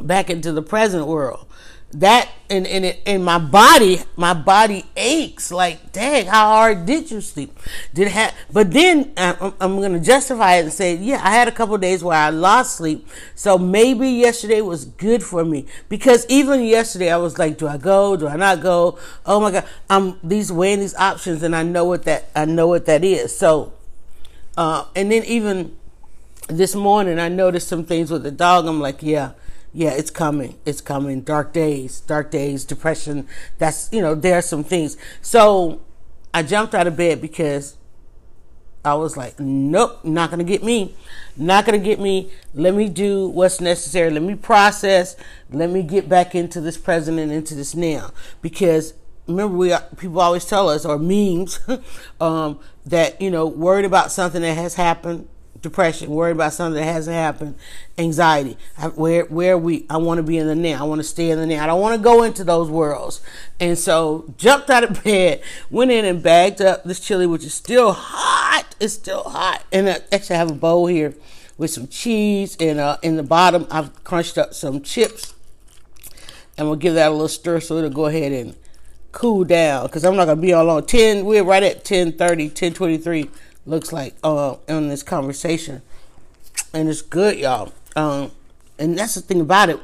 back 0.07 0.29
into 0.29 0.51
the 0.51 0.61
present 0.61 1.07
world. 1.07 1.45
That 1.93 2.29
and 2.49 2.65
in 2.65 2.85
in 3.05 3.23
my 3.23 3.37
body, 3.37 3.99
my 4.15 4.33
body 4.33 4.85
aches. 4.95 5.51
Like, 5.51 5.91
dang, 5.91 6.25
how 6.27 6.47
hard 6.47 6.85
did 6.85 7.11
you 7.11 7.19
sleep? 7.19 7.59
Did 7.93 8.07
have? 8.07 8.33
But 8.51 8.71
then 8.71 9.11
I'm, 9.17 9.53
I'm 9.59 9.81
to 9.81 9.99
justify 9.99 10.55
it 10.55 10.63
and 10.63 10.73
say, 10.73 10.95
yeah, 10.95 11.19
I 11.21 11.31
had 11.31 11.49
a 11.49 11.51
couple 11.51 11.77
days 11.77 12.01
where 12.01 12.17
I 12.17 12.29
lost 12.29 12.77
sleep. 12.77 13.05
So 13.35 13.57
maybe 13.57 14.07
yesterday 14.07 14.61
was 14.61 14.85
good 14.85 15.21
for 15.21 15.43
me 15.43 15.65
because 15.89 16.25
even 16.29 16.61
yesterday 16.63 17.11
I 17.11 17.17
was 17.17 17.37
like, 17.37 17.57
do 17.57 17.67
I 17.67 17.77
go? 17.77 18.15
Do 18.15 18.27
I 18.27 18.37
not 18.37 18.61
go? 18.61 18.97
Oh 19.25 19.41
my 19.41 19.51
god, 19.51 19.65
I'm 19.89 20.17
these 20.23 20.49
weighing 20.49 20.79
these 20.79 20.95
options, 20.95 21.43
and 21.43 21.53
I 21.53 21.63
know 21.63 21.83
what 21.83 22.03
that 22.03 22.29
I 22.33 22.45
know 22.45 22.67
what 22.67 22.85
that 22.85 23.03
is. 23.03 23.37
So, 23.37 23.73
uh, 24.55 24.85
and 24.95 25.11
then 25.11 25.25
even 25.25 25.75
this 26.47 26.73
morning 26.73 27.19
I 27.19 27.27
noticed 27.27 27.67
some 27.67 27.83
things 27.83 28.09
with 28.11 28.23
the 28.23 28.31
dog. 28.31 28.65
I'm 28.65 28.79
like, 28.79 29.03
yeah 29.03 29.31
yeah, 29.73 29.91
it's 29.91 30.11
coming. 30.11 30.57
It's 30.65 30.81
coming. 30.81 31.21
Dark 31.21 31.53
days, 31.53 32.01
dark 32.01 32.29
days, 32.31 32.65
depression. 32.65 33.27
That's, 33.57 33.89
you 33.91 34.01
know, 34.01 34.15
there 34.15 34.37
are 34.37 34.41
some 34.41 34.63
things. 34.63 34.97
So 35.21 35.81
I 36.33 36.43
jumped 36.43 36.75
out 36.75 36.87
of 36.87 36.97
bed 36.97 37.21
because 37.21 37.77
I 38.83 38.95
was 38.95 39.15
like, 39.15 39.39
nope, 39.39 40.03
not 40.03 40.31
gonna 40.31 40.43
get 40.43 40.63
me. 40.63 40.95
Not 41.37 41.65
gonna 41.65 41.77
get 41.77 41.99
me. 41.99 42.31
Let 42.53 42.73
me 42.73 42.89
do 42.89 43.29
what's 43.29 43.61
necessary. 43.61 44.09
Let 44.09 44.23
me 44.23 44.35
process. 44.35 45.15
Let 45.51 45.69
me 45.69 45.83
get 45.83 46.09
back 46.09 46.35
into 46.35 46.59
this 46.59 46.77
present 46.77 47.19
and 47.19 47.31
into 47.31 47.53
this 47.53 47.75
now. 47.75 48.11
Because 48.41 48.93
remember, 49.27 49.55
we 49.55 49.71
are, 49.71 49.83
people 49.97 50.19
always 50.19 50.45
tell 50.45 50.67
us 50.67 50.83
or 50.83 50.97
memes 50.97 51.59
um, 52.19 52.59
that 52.85 53.21
you 53.21 53.29
know 53.29 53.45
worried 53.45 53.85
about 53.85 54.11
something 54.11 54.41
that 54.41 54.55
has 54.57 54.73
happened 54.75 55.27
depression, 55.61 56.09
worried 56.09 56.31
about 56.31 56.53
something 56.53 56.79
that 56.79 56.91
hasn't 56.91 57.15
happened, 57.15 57.55
anxiety. 57.97 58.57
I, 58.77 58.87
where 58.87 59.25
where 59.25 59.57
we 59.57 59.85
I 59.89 59.97
want 59.97 60.17
to 60.17 60.23
be 60.23 60.37
in 60.37 60.47
the 60.47 60.55
now. 60.55 60.81
I 60.81 60.87
want 60.87 60.99
to 60.99 61.03
stay 61.03 61.29
in 61.29 61.39
the 61.39 61.45
now. 61.45 61.63
I 61.63 61.67
don't 61.67 61.81
want 61.81 61.95
to 61.95 62.03
go 62.03 62.23
into 62.23 62.43
those 62.43 62.69
worlds. 62.69 63.21
And 63.59 63.77
so 63.77 64.33
jumped 64.37 64.69
out 64.69 64.83
of 64.83 65.03
bed, 65.03 65.41
went 65.69 65.91
in 65.91 66.05
and 66.05 66.21
bagged 66.21 66.61
up 66.61 66.83
this 66.83 66.99
chili, 66.99 67.27
which 67.27 67.43
is 67.43 67.53
still 67.53 67.93
hot. 67.93 68.75
It's 68.79 68.93
still 68.93 69.23
hot. 69.23 69.63
And 69.71 69.89
I 69.89 69.99
actually 70.11 70.37
have 70.37 70.51
a 70.51 70.55
bowl 70.55 70.87
here 70.87 71.13
with 71.57 71.71
some 71.71 71.87
cheese 71.87 72.57
and 72.59 72.79
uh, 72.79 72.97
in 73.03 73.17
the 73.17 73.23
bottom 73.23 73.67
I've 73.69 74.03
crunched 74.03 74.37
up 74.37 74.53
some 74.53 74.81
chips. 74.81 75.33
And 76.57 76.67
we'll 76.67 76.75
give 76.75 76.95
that 76.95 77.09
a 77.09 77.11
little 77.11 77.27
stir 77.27 77.59
so 77.59 77.77
it'll 77.77 77.89
go 77.89 78.07
ahead 78.07 78.31
and 78.31 78.55
cool 79.11 79.43
down 79.43 79.87
because 79.87 80.03
I'm 80.03 80.15
not 80.15 80.25
gonna 80.25 80.41
be 80.41 80.53
all 80.53 80.65
long. 80.65 80.85
Ten, 80.85 81.25
we're 81.25 81.43
right 81.43 81.63
at 81.63 81.83
10:30, 81.83 82.49
10:23 82.51 83.29
looks 83.65 83.93
like 83.93 84.15
uh 84.23 84.55
in 84.67 84.89
this 84.89 85.03
conversation, 85.03 85.81
and 86.73 86.89
it's 86.89 87.01
good, 87.01 87.37
y'all. 87.37 87.73
Um, 87.95 88.31
and 88.79 88.97
that's 88.97 89.15
the 89.15 89.21
thing 89.21 89.41
about 89.41 89.69
it. 89.69 89.79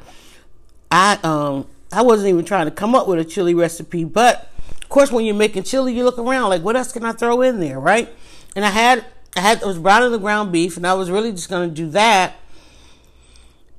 I 0.91 1.19
um 1.24 1.67
I 1.91 2.01
wasn't 2.01 2.29
even 2.29 2.46
trying 2.46 2.65
to 2.65 2.72
come 2.72 2.96
up 2.96 3.07
with 3.07 3.19
a 3.19 3.25
chili 3.25 3.53
recipe, 3.53 4.03
but 4.03 4.50
of 4.81 4.89
course 4.89 5.12
when 5.12 5.25
you're 5.25 5.36
making 5.36 5.63
chili, 5.63 5.93
you 5.93 6.03
look 6.03 6.17
around 6.17 6.50
like 6.50 6.62
what 6.62 6.75
else 6.75 6.91
can 6.91 7.05
I 7.05 7.12
throw 7.12 7.41
in 7.41 7.60
there, 7.60 7.79
right? 7.79 8.10
And 8.55 8.65
I 8.65 8.69
had 8.69 9.05
I 9.36 9.41
had 9.41 9.63
I 9.63 9.67
was 9.67 9.77
browning 9.77 10.12
the 10.12 10.19
ground 10.19 10.51
beef, 10.51 10.77
and 10.77 10.86
I 10.86 10.93
was 10.93 11.12
really 11.12 11.31
just 11.31 11.50
gonna 11.50 11.67
do 11.67 11.89
that. 11.91 12.36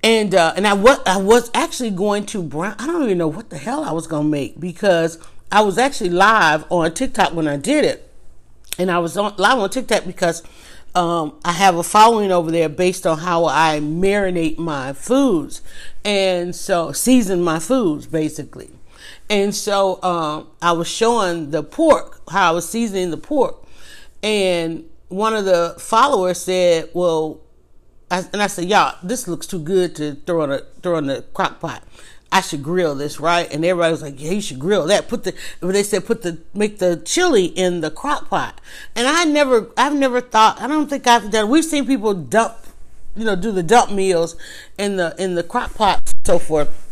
And 0.02 0.34
uh, 0.34 0.52
and 0.56 0.66
I 0.66 0.74
was 0.74 1.00
I 1.06 1.16
was 1.16 1.50
actually 1.54 1.90
going 1.90 2.26
to 2.26 2.42
brown. 2.42 2.76
I 2.78 2.86
don't 2.86 3.02
even 3.02 3.18
know 3.18 3.28
what 3.28 3.50
the 3.50 3.58
hell 3.58 3.82
I 3.82 3.92
was 3.92 4.06
gonna 4.06 4.28
make 4.28 4.60
because 4.60 5.18
I 5.50 5.62
was 5.62 5.78
actually 5.78 6.10
live 6.10 6.64
on 6.70 6.92
TikTok 6.94 7.34
when 7.34 7.48
I 7.48 7.56
did 7.56 7.84
it 7.84 8.07
and 8.78 8.90
I 8.90 8.98
was 8.98 9.16
on, 9.16 9.34
live 9.36 9.58
on 9.58 9.70
TikTok 9.70 10.04
because 10.04 10.42
um, 10.94 11.38
I 11.44 11.52
have 11.52 11.76
a 11.76 11.82
following 11.82 12.32
over 12.32 12.50
there 12.50 12.68
based 12.68 13.06
on 13.06 13.18
how 13.18 13.46
I 13.46 13.80
marinate 13.80 14.58
my 14.58 14.92
foods, 14.92 15.62
and 16.04 16.54
so 16.54 16.92
season 16.92 17.42
my 17.42 17.58
foods 17.58 18.06
basically. 18.06 18.70
And 19.30 19.54
so 19.54 20.02
um, 20.02 20.48
I 20.62 20.72
was 20.72 20.88
showing 20.88 21.50
the 21.50 21.62
pork 21.62 22.20
how 22.30 22.50
I 22.50 22.52
was 22.52 22.68
seasoning 22.68 23.10
the 23.10 23.16
pork, 23.16 23.62
and 24.22 24.84
one 25.08 25.34
of 25.34 25.44
the 25.44 25.74
followers 25.78 26.40
said, 26.40 26.90
"Well," 26.94 27.40
I, 28.10 28.24
and 28.32 28.42
I 28.42 28.46
said, 28.46 28.64
"Y'all, 28.64 28.96
this 29.02 29.28
looks 29.28 29.46
too 29.46 29.60
good 29.60 29.94
to 29.96 30.14
throw 30.26 30.44
in 30.44 30.52
a 30.52 30.62
throw 30.82 30.98
in 30.98 31.06
the 31.06 31.22
crock 31.34 31.60
pot." 31.60 31.82
I 32.30 32.42
should 32.42 32.62
grill 32.62 32.94
this, 32.94 33.18
right? 33.18 33.50
And 33.52 33.64
everybody 33.64 33.90
was 33.90 34.02
like, 34.02 34.20
yeah, 34.20 34.32
you 34.32 34.40
should 34.40 34.58
grill 34.58 34.86
that. 34.86 35.08
Put 35.08 35.24
the, 35.24 35.34
they 35.60 35.82
said, 35.82 36.04
put 36.04 36.22
the, 36.22 36.38
make 36.52 36.78
the 36.78 37.00
chili 37.04 37.46
in 37.46 37.80
the 37.80 37.90
crock 37.90 38.28
pot. 38.28 38.60
And 38.94 39.06
I 39.06 39.24
never, 39.24 39.70
I've 39.76 39.94
never 39.94 40.20
thought, 40.20 40.60
I 40.60 40.66
don't 40.66 40.90
think 40.90 41.06
I've 41.06 41.30
done, 41.30 41.48
we've 41.48 41.64
seen 41.64 41.86
people 41.86 42.12
dump, 42.12 42.54
you 43.16 43.24
know, 43.24 43.34
do 43.34 43.50
the 43.50 43.62
dump 43.62 43.92
meals 43.92 44.36
in 44.76 44.96
the, 44.96 45.14
in 45.18 45.36
the 45.36 45.42
crock 45.42 45.74
pot, 45.74 46.02
so 46.26 46.38
forth. 46.38 46.84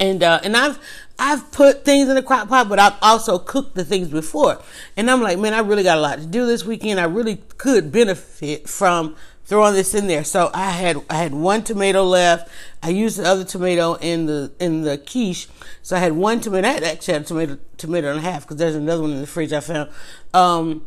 And, 0.00 0.24
uh, 0.24 0.40
and 0.42 0.56
I've, 0.56 0.80
I've 1.18 1.52
put 1.52 1.84
things 1.84 2.08
in 2.08 2.16
the 2.16 2.22
crock 2.22 2.48
pot, 2.48 2.68
but 2.68 2.80
I've 2.80 2.96
also 3.00 3.38
cooked 3.38 3.76
the 3.76 3.84
things 3.84 4.08
before. 4.08 4.60
And 4.96 5.08
I'm 5.08 5.22
like, 5.22 5.38
man, 5.38 5.54
I 5.54 5.60
really 5.60 5.84
got 5.84 5.98
a 5.98 6.00
lot 6.00 6.18
to 6.18 6.26
do 6.26 6.46
this 6.46 6.64
weekend. 6.64 6.98
I 6.98 7.04
really 7.04 7.36
could 7.58 7.92
benefit 7.92 8.68
from 8.68 9.14
throwing 9.44 9.74
this 9.74 9.94
in 9.94 10.06
there. 10.06 10.24
So 10.24 10.50
I 10.54 10.70
had 10.70 11.02
I 11.08 11.16
had 11.16 11.34
one 11.34 11.62
tomato 11.62 12.02
left. 12.02 12.48
I 12.82 12.90
used 12.90 13.18
the 13.18 13.24
other 13.24 13.44
tomato 13.44 13.94
in 13.94 14.26
the 14.26 14.52
in 14.58 14.82
the 14.82 14.98
quiche. 14.98 15.48
So 15.82 15.96
I 15.96 15.98
had 15.98 16.12
one 16.12 16.40
tomato. 16.40 16.68
I 16.68 16.74
actually 16.74 17.14
had 17.14 17.22
a 17.22 17.26
tomato 17.26 17.58
tomato 17.76 18.10
and 18.10 18.18
a 18.18 18.22
half 18.22 18.42
because 18.42 18.56
there's 18.56 18.74
another 18.74 19.02
one 19.02 19.12
in 19.12 19.20
the 19.20 19.26
fridge 19.26 19.52
I 19.52 19.60
found. 19.60 19.90
Um, 20.32 20.86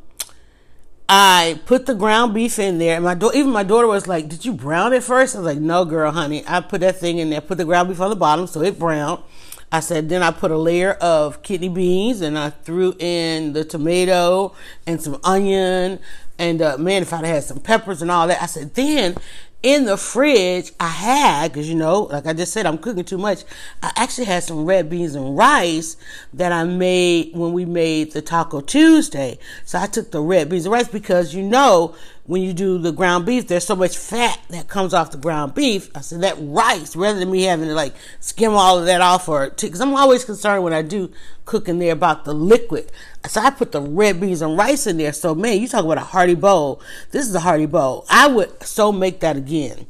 I 1.09 1.61
put 1.65 1.85
the 1.85 1.95
ground 1.95 2.33
beef 2.33 2.59
in 2.59 2.79
there, 2.79 2.95
and 2.95 3.05
my 3.05 3.13
do- 3.13 3.31
even 3.33 3.51
my 3.51 3.63
daughter 3.63 3.87
was 3.87 4.07
like, 4.07 4.27
"Did 4.27 4.43
you 4.43 4.53
brown 4.53 4.91
it 4.91 5.03
first? 5.03 5.35
I 5.35 5.39
was 5.39 5.45
like, 5.45 5.59
"No, 5.59 5.85
girl, 5.85 6.11
honey. 6.11 6.43
I 6.47 6.59
put 6.59 6.81
that 6.81 6.99
thing 6.99 7.19
in 7.19 7.29
there. 7.29 7.39
Put 7.39 7.57
the 7.57 7.65
ground 7.65 7.89
beef 7.89 8.01
on 8.01 8.09
the 8.09 8.15
bottom, 8.15 8.47
so 8.47 8.61
it 8.61 8.77
browned." 8.77 9.23
I 9.69 9.81
said, 9.81 10.07
then 10.07 10.23
I 10.23 10.31
put 10.31 10.51
a 10.51 10.57
layer 10.57 10.93
of 10.93 11.43
kidney 11.43 11.67
beans 11.67 12.21
and 12.21 12.39
I 12.39 12.51
threw 12.51 12.95
in 12.99 13.51
the 13.51 13.65
tomato 13.65 14.53
and 14.85 15.01
some 15.01 15.19
onion. 15.25 15.99
And 16.39 16.61
uh, 16.61 16.77
man, 16.77 17.01
if 17.01 17.13
I'd 17.13 17.25
had 17.25 17.43
some 17.43 17.59
peppers 17.59 18.01
and 18.01 18.11
all 18.11 18.27
that, 18.27 18.41
I 18.41 18.45
said, 18.45 18.75
then 18.75 19.15
in 19.63 19.85
the 19.85 19.97
fridge, 19.97 20.71
I 20.79 20.87
had, 20.87 21.51
because 21.51 21.67
you 21.67 21.75
know, 21.75 22.03
like 22.03 22.27
I 22.27 22.33
just 22.33 22.53
said, 22.53 22.65
I'm 22.65 22.77
cooking 22.77 23.03
too 23.03 23.17
much. 23.17 23.43
I 23.81 23.91
actually 23.95 24.25
had 24.25 24.43
some 24.43 24.65
red 24.65 24.89
beans 24.89 25.15
and 25.15 25.35
rice 25.35 25.97
that 26.33 26.51
I 26.51 26.63
made 26.63 27.35
when 27.35 27.53
we 27.53 27.65
made 27.65 28.11
the 28.11 28.21
Taco 28.21 28.61
Tuesday. 28.61 29.39
So 29.65 29.79
I 29.79 29.87
took 29.87 30.11
the 30.11 30.21
red 30.21 30.49
beans 30.49 30.65
and 30.65 30.73
rice 30.73 30.87
because 30.87 31.33
you 31.33 31.41
know, 31.41 31.95
when 32.27 32.41
you 32.41 32.53
do 32.53 32.77
the 32.77 32.91
ground 32.91 33.25
beef, 33.25 33.47
there's 33.47 33.65
so 33.65 33.75
much 33.75 33.97
fat 33.97 34.39
that 34.49 34.67
comes 34.67 34.93
off 34.93 35.11
the 35.11 35.17
ground 35.17 35.55
beef. 35.55 35.89
I 35.95 36.01
said 36.01 36.21
that 36.21 36.35
rice, 36.39 36.95
rather 36.95 37.17
than 37.17 37.31
me 37.31 37.43
having 37.43 37.69
to 37.69 37.73
like 37.73 37.93
skim 38.19 38.53
all 38.53 38.77
of 38.77 38.85
that 38.85 39.01
off 39.01 39.27
or, 39.29 39.49
because 39.49 39.79
I'm 39.79 39.95
always 39.95 40.25
concerned 40.25 40.63
when 40.63 40.73
I 40.73 40.81
do 40.81 41.09
cooking 41.45 41.79
there 41.79 41.93
about 41.93 42.25
the 42.25 42.33
liquid. 42.33 42.91
So 43.27 43.41
I 43.41 43.49
put 43.49 43.71
the 43.71 43.81
red 43.81 44.19
beans 44.19 44.41
and 44.41 44.57
rice 44.57 44.85
in 44.87 44.97
there. 44.97 45.13
So 45.13 45.33
man, 45.33 45.59
you 45.59 45.69
talk 45.69 45.85
about 45.85 45.97
a 45.97 46.01
hearty 46.01 46.35
bowl. 46.35 46.81
This 47.11 47.27
is 47.27 47.33
a 47.33 47.39
hearty 47.39 47.65
bowl. 47.65 48.05
I 48.09 48.27
would 48.27 48.61
so 48.61 48.91
make 48.91 49.21
that 49.21 49.37
again 49.37 49.87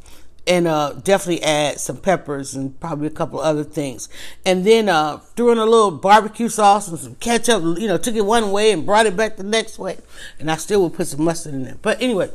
and 0.47 0.67
uh, 0.67 0.93
definitely 1.03 1.43
add 1.43 1.79
some 1.79 1.97
peppers 1.97 2.55
and 2.55 2.79
probably 2.79 3.07
a 3.07 3.11
couple 3.11 3.39
other 3.39 3.63
things. 3.63 4.09
And 4.45 4.65
then 4.65 4.89
uh, 4.89 5.17
threw 5.17 5.51
in 5.51 5.57
a 5.57 5.65
little 5.65 5.91
barbecue 5.91 6.49
sauce 6.49 6.87
and 6.87 6.97
some 6.97 7.15
ketchup. 7.15 7.61
You 7.77 7.87
know, 7.87 7.97
took 7.97 8.15
it 8.15 8.25
one 8.25 8.51
way 8.51 8.71
and 8.71 8.85
brought 8.85 9.05
it 9.05 9.17
back 9.17 9.37
the 9.37 9.43
next 9.43 9.77
way. 9.77 9.97
And 10.39 10.49
I 10.49 10.55
still 10.55 10.81
would 10.83 10.93
put 10.93 11.07
some 11.07 11.23
mustard 11.23 11.53
in 11.53 11.63
there. 11.63 11.77
But 11.81 12.01
anyway, 12.01 12.29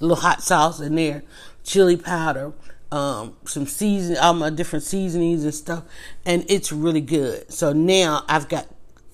a 0.00 0.04
little 0.04 0.22
hot 0.22 0.42
sauce 0.42 0.80
in 0.80 0.94
there, 0.94 1.22
chili 1.64 1.96
powder, 1.96 2.52
um, 2.90 3.36
some 3.44 3.66
season, 3.66 4.16
all 4.16 4.34
my 4.34 4.50
different 4.50 4.84
seasonings 4.84 5.44
and 5.44 5.54
stuff, 5.54 5.84
and 6.24 6.44
it's 6.48 6.72
really 6.72 7.00
good. 7.00 7.52
So 7.52 7.72
now 7.72 8.24
I've 8.28 8.48
got 8.48 8.66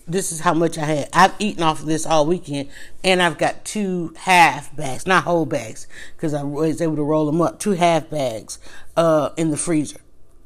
this 0.07 0.33
is 0.33 0.41
how 0.41 0.55
much 0.55 0.77
I 0.77 0.85
had. 0.85 1.09
I've 1.13 1.35
eaten 1.39 1.63
off 1.63 1.81
of 1.81 1.87
this 1.87 2.07
all 2.07 2.27
weekend, 2.27 2.69
and 3.03 3.23
I've 3.23 3.39
got 3.39 3.65
two 3.65 4.15
half 4.19 4.75
bags, 4.77 5.07
not 5.07 5.25
whole 5.25 5.47
bags, 5.47 5.87
because 6.17 6.35
I 6.35 6.43
was 6.43 6.81
able 6.81 6.97
to 6.97 7.03
roll 7.03 7.27
them 7.27 7.41
up. 7.41 7.59
Two 7.59 7.73
half 7.73 8.11
bags 8.11 8.59
uh, 8.97 9.31
in 9.37 9.51
the 9.51 9.57
freezer 9.57 9.99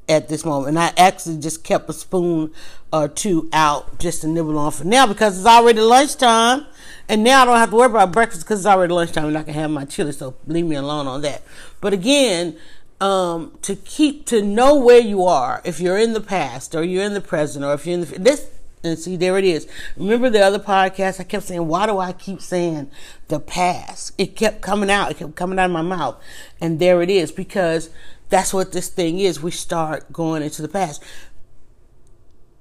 at 0.08 0.28
this 0.28 0.44
moment, 0.44 0.68
and 0.68 0.78
I 0.78 0.92
actually 0.96 1.38
just 1.38 1.64
kept 1.64 1.90
a 1.90 1.92
spoon 1.92 2.52
or 2.92 3.08
two 3.08 3.48
out 3.52 3.98
just 3.98 4.22
to 4.22 4.28
nibble 4.28 4.58
on 4.58 4.72
for 4.72 4.84
now 4.84 5.06
because 5.06 5.36
it's 5.36 5.46
already 5.46 5.80
lunchtime, 5.80 6.64
and 7.08 7.24
now 7.24 7.42
I 7.42 7.44
don't 7.44 7.56
have 7.56 7.70
to 7.70 7.76
worry 7.76 7.90
about 7.90 8.12
breakfast 8.12 8.44
because 8.44 8.60
it's 8.60 8.66
already 8.66 8.92
lunchtime, 8.92 9.26
and 9.26 9.38
I 9.38 9.42
can 9.42 9.54
have 9.54 9.70
my 9.70 9.84
chili. 9.84 10.12
So 10.12 10.36
leave 10.46 10.66
me 10.66 10.76
alone 10.76 11.06
on 11.06 11.22
that. 11.22 11.42
But 11.80 11.92
again. 11.92 12.56
Um, 13.00 13.56
to 13.62 13.76
keep 13.76 14.26
to 14.26 14.42
know 14.42 14.74
where 14.74 14.98
you 14.98 15.22
are 15.22 15.62
if 15.64 15.78
you're 15.78 15.98
in 15.98 16.14
the 16.14 16.20
past 16.20 16.74
or 16.74 16.82
you're 16.82 17.04
in 17.04 17.14
the 17.14 17.20
present 17.20 17.64
or 17.64 17.72
if 17.72 17.86
you're 17.86 17.94
in 17.94 18.00
the 18.00 18.18
this 18.18 18.50
and 18.84 18.98
see, 18.98 19.16
there 19.16 19.38
it 19.38 19.44
is. 19.44 19.66
Remember 19.96 20.30
the 20.30 20.40
other 20.40 20.58
podcast? 20.58 21.20
I 21.20 21.24
kept 21.24 21.44
saying, 21.44 21.66
why 21.66 21.86
do 21.86 21.98
I 21.98 22.12
keep 22.12 22.40
saying 22.40 22.90
the 23.28 23.40
past? 23.40 24.12
It 24.18 24.36
kept 24.36 24.60
coming 24.60 24.90
out. 24.90 25.10
It 25.10 25.18
kept 25.18 25.34
coming 25.34 25.58
out 25.58 25.66
of 25.66 25.72
my 25.72 25.82
mouth. 25.82 26.22
And 26.60 26.78
there 26.78 27.02
it 27.02 27.10
is 27.10 27.32
because 27.32 27.90
that's 28.28 28.54
what 28.54 28.72
this 28.72 28.88
thing 28.88 29.18
is. 29.18 29.42
We 29.42 29.50
start 29.50 30.12
going 30.12 30.42
into 30.42 30.62
the 30.62 30.68
past. 30.68 31.02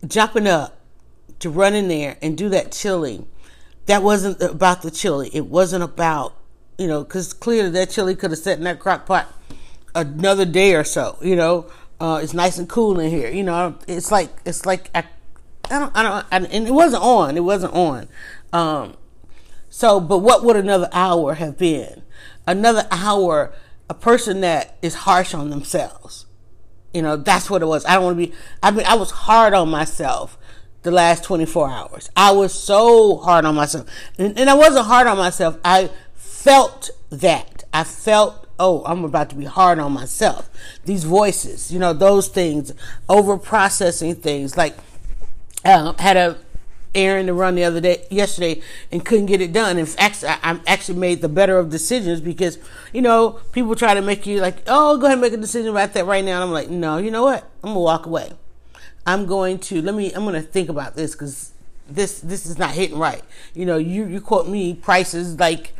Jumping 0.05 0.47
up 0.47 0.79
to 1.39 1.49
run 1.49 1.75
in 1.75 1.87
there 1.87 2.17
and 2.21 2.37
do 2.37 2.49
that 2.49 2.71
chili. 2.71 3.25
That 3.85 4.03
wasn't 4.03 4.41
about 4.41 4.81
the 4.81 4.91
chili. 4.91 5.29
It 5.33 5.45
wasn't 5.45 5.83
about, 5.83 6.35
you 6.77 6.87
know, 6.87 7.03
because 7.03 7.33
clearly 7.33 7.69
that 7.71 7.89
chili 7.89 8.15
could 8.15 8.31
have 8.31 8.39
sat 8.39 8.57
in 8.57 8.63
that 8.63 8.79
crock 8.79 9.05
pot 9.05 9.33
another 9.95 10.45
day 10.45 10.73
or 10.75 10.83
so, 10.83 11.17
you 11.21 11.35
know. 11.35 11.69
Uh, 11.99 12.19
it's 12.21 12.33
nice 12.33 12.59
and 12.59 12.69
cool 12.69 12.99
in 12.99 13.09
here. 13.09 13.29
You 13.29 13.43
know, 13.43 13.75
it's 13.87 14.11
like, 14.11 14.29
it's 14.45 14.65
like, 14.65 14.91
I 14.93 15.03
I 15.71 15.79
don't, 15.79 15.95
I 15.95 16.03
don't, 16.03 16.25
I, 16.31 16.37
and 16.55 16.67
it 16.67 16.73
wasn't 16.73 17.03
on. 17.03 17.37
It 17.37 17.43
wasn't 17.43 17.73
on. 17.73 18.07
Um, 18.53 18.97
so, 19.69 19.99
but 19.99 20.19
what 20.19 20.43
would 20.43 20.55
another 20.55 20.89
hour 20.91 21.35
have 21.35 21.57
been? 21.57 22.01
Another 22.45 22.87
hour, 22.89 23.53
a 23.89 23.93
person 23.93 24.41
that 24.41 24.77
is 24.81 24.95
harsh 24.95 25.33
on 25.33 25.49
themselves. 25.49 26.25
You 26.93 27.01
know, 27.01 27.17
that's 27.17 27.49
what 27.49 27.61
it 27.61 27.65
was. 27.65 27.85
I 27.85 27.95
don't 27.95 28.03
want 28.05 28.17
to 28.17 28.27
be, 28.27 28.33
I 28.63 28.71
mean, 28.71 28.85
I 28.85 28.95
was 28.95 29.11
hard 29.11 29.53
on 29.53 29.69
myself 29.69 30.37
the 30.83 30.91
last 30.91 31.23
24 31.25 31.69
hours. 31.69 32.09
I 32.15 32.31
was 32.31 32.53
so 32.53 33.17
hard 33.17 33.45
on 33.45 33.55
myself. 33.55 33.87
And, 34.17 34.39
and 34.39 34.49
I 34.49 34.53
wasn't 34.53 34.85
hard 34.85 35.05
on 35.05 35.17
myself. 35.17 35.59
I 35.63 35.89
felt 36.15 36.89
that. 37.09 37.65
I 37.73 37.83
felt, 37.83 38.47
oh, 38.57 38.83
I'm 38.85 39.03
about 39.03 39.29
to 39.31 39.35
be 39.35 39.45
hard 39.45 39.79
on 39.79 39.91
myself. 39.91 40.49
These 40.85 41.03
voices, 41.03 41.71
you 41.71 41.77
know, 41.77 41.93
those 41.93 42.29
things, 42.29 42.71
over 43.09 43.37
processing 43.37 44.15
things. 44.15 44.55
Like, 44.55 44.77
uh, 45.65 45.93
had 45.99 46.17
a 46.17 46.37
errand 46.95 47.27
to 47.27 47.33
run 47.33 47.55
the 47.55 47.63
other 47.63 47.79
day, 47.79 48.05
yesterday, 48.09 48.61
and 48.91 49.05
couldn't 49.05 49.27
get 49.27 49.41
it 49.41 49.53
done. 49.53 49.77
In 49.77 49.85
fact, 49.85 50.23
I, 50.27 50.59
actually 50.65 50.97
made 50.97 51.21
the 51.21 51.29
better 51.29 51.57
of 51.57 51.69
decisions 51.69 52.19
because 52.21 52.57
you 52.91 53.01
know 53.01 53.39
people 53.51 53.75
try 53.75 53.93
to 53.93 54.01
make 54.01 54.25
you 54.25 54.41
like, 54.41 54.63
oh, 54.67 54.97
go 54.97 55.05
ahead 55.05 55.13
and 55.13 55.21
make 55.21 55.33
a 55.33 55.37
decision 55.37 55.69
about 55.69 55.93
that 55.93 56.05
right 56.05 56.25
now. 56.25 56.41
And 56.41 56.43
I'm 56.45 56.51
like, 56.51 56.69
no, 56.69 56.97
you 56.97 57.11
know 57.11 57.23
what? 57.23 57.49
I'm 57.63 57.69
gonna 57.69 57.79
walk 57.79 58.05
away. 58.05 58.31
I'm 59.05 59.25
going 59.25 59.59
to 59.59 59.81
let 59.81 59.95
me. 59.95 60.11
I'm 60.13 60.25
gonna 60.25 60.41
think 60.41 60.69
about 60.69 60.95
this 60.95 61.13
because 61.13 61.53
this 61.89 62.19
this 62.19 62.45
is 62.45 62.57
not 62.57 62.71
hitting 62.71 62.97
right. 62.97 63.23
You 63.53 63.65
know, 63.65 63.77
you 63.77 64.05
you 64.05 64.19
quote 64.19 64.47
me 64.47 64.73
prices 64.73 65.39
like 65.39 65.73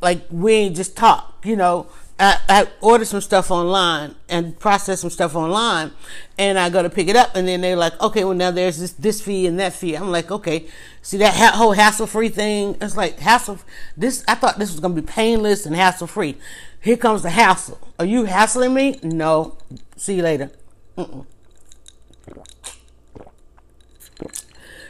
like 0.00 0.24
we 0.30 0.52
ain't 0.52 0.76
just 0.76 0.96
talk. 0.96 1.44
You 1.44 1.56
know, 1.56 1.86
I, 2.18 2.38
I 2.48 2.68
ordered 2.80 3.06
some 3.06 3.20
stuff 3.20 3.50
online 3.50 4.14
and 4.28 4.58
processed 4.58 5.02
some 5.02 5.10
stuff 5.10 5.34
online, 5.34 5.90
and 6.38 6.58
I 6.58 6.70
go 6.70 6.82
to 6.82 6.90
pick 6.90 7.08
it 7.08 7.16
up, 7.16 7.34
and 7.34 7.48
then 7.48 7.60
they're 7.60 7.76
like, 7.76 8.00
okay, 8.00 8.22
well 8.24 8.34
now 8.34 8.52
there's 8.52 8.78
this 8.78 8.92
this 8.92 9.20
fee 9.20 9.46
and 9.46 9.58
that 9.58 9.72
fee. 9.72 9.96
I'm 9.96 10.12
like, 10.12 10.30
okay, 10.30 10.66
see 11.02 11.16
that 11.18 11.34
ha- 11.34 11.56
whole 11.56 11.72
hassle 11.72 12.06
free 12.06 12.28
thing? 12.28 12.76
It's 12.80 12.96
like 12.96 13.18
hassle. 13.18 13.58
This 13.96 14.24
I 14.28 14.36
thought 14.36 14.58
this 14.58 14.70
was 14.70 14.80
gonna 14.80 14.94
be 14.94 15.02
painless 15.02 15.66
and 15.66 15.74
hassle 15.74 16.06
free. 16.06 16.36
Here 16.80 16.96
comes 16.96 17.22
the 17.22 17.30
hassle. 17.30 17.80
Are 17.98 18.04
you 18.04 18.24
hassling 18.24 18.74
me? 18.74 19.00
No. 19.02 19.56
See 19.96 20.14
you 20.16 20.22
later. 20.22 20.50
Mm-mm. 20.96 21.26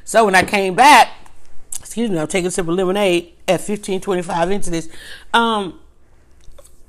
So 0.05 0.27
when 0.27 0.35
I 0.35 0.43
came 0.43 0.75
back, 0.75 1.09
excuse 1.79 2.11
me, 2.11 2.19
I'm 2.19 2.27
taking 2.27 2.49
a 2.49 2.51
sip 2.51 2.69
of 2.69 2.75
lemonade 2.75 3.33
at 3.49 3.61
1525 3.61 4.51
into 4.51 4.71
this. 4.71 4.89
Um, 5.33 5.81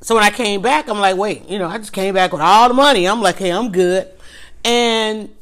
so 0.05 0.13
when 0.13 0.23
I 0.23 0.29
came 0.29 0.61
back, 0.61 0.87
I'm 0.87 0.99
like, 0.99 1.17
wait, 1.17 1.49
you 1.49 1.57
know, 1.57 1.67
I 1.67 1.79
just 1.79 1.91
came 1.91 2.13
back 2.13 2.31
with 2.31 2.39
all 2.39 2.67
the 2.67 2.75
money. 2.75 3.07
I'm 3.07 3.23
like, 3.23 3.37
hey, 3.37 3.51
I'm 3.51 3.71
good. 3.71 4.07
And 4.63 5.33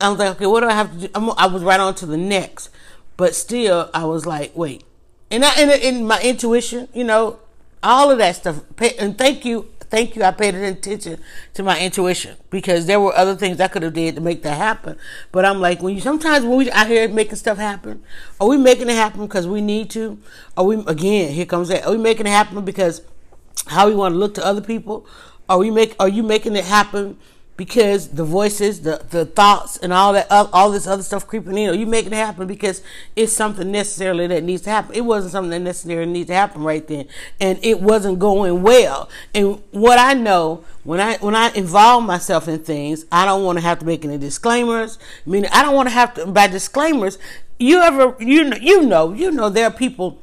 I 0.00 0.10
was 0.10 0.20
like, 0.20 0.36
okay, 0.36 0.46
what 0.46 0.60
do 0.60 0.68
I 0.68 0.74
have 0.74 0.92
to 0.92 1.08
do? 1.08 1.08
I'm, 1.12 1.30
i 1.30 1.48
was 1.48 1.64
right 1.64 1.80
on 1.80 1.92
to 1.96 2.06
the 2.06 2.16
next. 2.16 2.70
But 3.16 3.34
still, 3.34 3.90
I 3.92 4.04
was 4.04 4.24
like, 4.24 4.56
wait. 4.56 4.84
And 5.28 5.44
I, 5.44 5.60
and 5.60 6.06
my 6.06 6.22
intuition, 6.22 6.86
you 6.94 7.02
know, 7.02 7.40
all 7.82 8.12
of 8.12 8.18
that 8.18 8.36
stuff. 8.36 8.60
And 8.96 9.18
thank 9.18 9.44
you 9.44 9.68
thank 9.90 10.16
you. 10.16 10.22
I 10.22 10.30
paid 10.30 10.54
attention 10.54 11.20
to 11.54 11.62
my 11.62 11.80
intuition 11.80 12.36
because 12.50 12.86
there 12.86 13.00
were 13.00 13.14
other 13.14 13.34
things 13.34 13.60
I 13.60 13.68
could 13.68 13.82
have 13.82 13.94
did 13.94 14.14
to 14.16 14.20
make 14.20 14.42
that 14.42 14.56
happen. 14.56 14.98
But 15.32 15.44
I'm 15.44 15.60
like, 15.60 15.82
when 15.82 15.94
you 15.94 16.00
sometimes 16.00 16.44
when 16.44 16.58
we 16.58 16.70
out 16.70 16.86
here 16.86 17.08
making 17.08 17.36
stuff 17.36 17.58
happen, 17.58 18.02
are 18.40 18.48
we 18.48 18.56
making 18.56 18.88
it 18.88 18.94
happen 18.94 19.26
because 19.26 19.46
we 19.46 19.60
need 19.60 19.90
to? 19.90 20.18
Are 20.56 20.64
we 20.64 20.76
again? 20.86 21.32
Here 21.32 21.46
comes 21.46 21.68
that. 21.68 21.86
Are 21.86 21.92
we 21.92 21.98
making 21.98 22.26
it 22.26 22.30
happen 22.30 22.64
because 22.64 23.02
how 23.66 23.88
we 23.88 23.94
want 23.94 24.14
to 24.14 24.18
look 24.18 24.34
to 24.34 24.44
other 24.44 24.60
people? 24.60 25.06
Are 25.48 25.58
we 25.58 25.70
make? 25.70 25.94
Are 25.98 26.08
you 26.08 26.22
making 26.22 26.56
it 26.56 26.64
happen? 26.64 27.18
because 27.56 28.08
the 28.08 28.24
voices, 28.24 28.82
the, 28.82 29.04
the 29.10 29.24
thoughts, 29.24 29.78
and 29.78 29.92
all 29.92 30.12
that, 30.12 30.26
all 30.30 30.70
this 30.70 30.86
other 30.86 31.02
stuff 31.02 31.26
creeping 31.26 31.56
in, 31.56 31.70
or 31.70 31.74
you 31.74 31.86
making 31.86 32.12
it 32.12 32.16
happen 32.16 32.46
because 32.46 32.82
it's 33.14 33.32
something 33.32 33.70
necessarily 33.72 34.26
that 34.26 34.42
needs 34.42 34.62
to 34.62 34.70
happen. 34.70 34.94
It 34.94 35.02
wasn't 35.02 35.32
something 35.32 35.50
that 35.50 35.60
necessarily 35.60 36.10
needs 36.10 36.28
to 36.28 36.34
happen 36.34 36.62
right 36.62 36.86
then, 36.86 37.08
and 37.40 37.58
it 37.62 37.80
wasn't 37.80 38.18
going 38.18 38.62
well. 38.62 39.08
And 39.34 39.62
what 39.70 39.98
I 39.98 40.12
know 40.12 40.64
when 40.84 41.00
I 41.00 41.16
when 41.18 41.34
I 41.34 41.50
involve 41.52 42.04
myself 42.04 42.46
in 42.46 42.58
things, 42.58 43.06
I 43.10 43.24
don't 43.24 43.44
want 43.44 43.58
to 43.58 43.62
have 43.62 43.78
to 43.78 43.86
make 43.86 44.04
any 44.04 44.18
disclaimers. 44.18 44.98
I 45.26 45.30
mean, 45.30 45.46
I 45.46 45.62
don't 45.62 45.74
want 45.74 45.88
to 45.88 45.94
have 45.94 46.14
to 46.14 46.26
by 46.26 46.48
disclaimers. 46.48 47.18
You 47.58 47.80
ever 47.80 48.14
you 48.22 48.52
you 48.60 48.82
know 48.82 49.14
you 49.14 49.30
know 49.30 49.48
there 49.48 49.66
are 49.66 49.72
people 49.72 50.22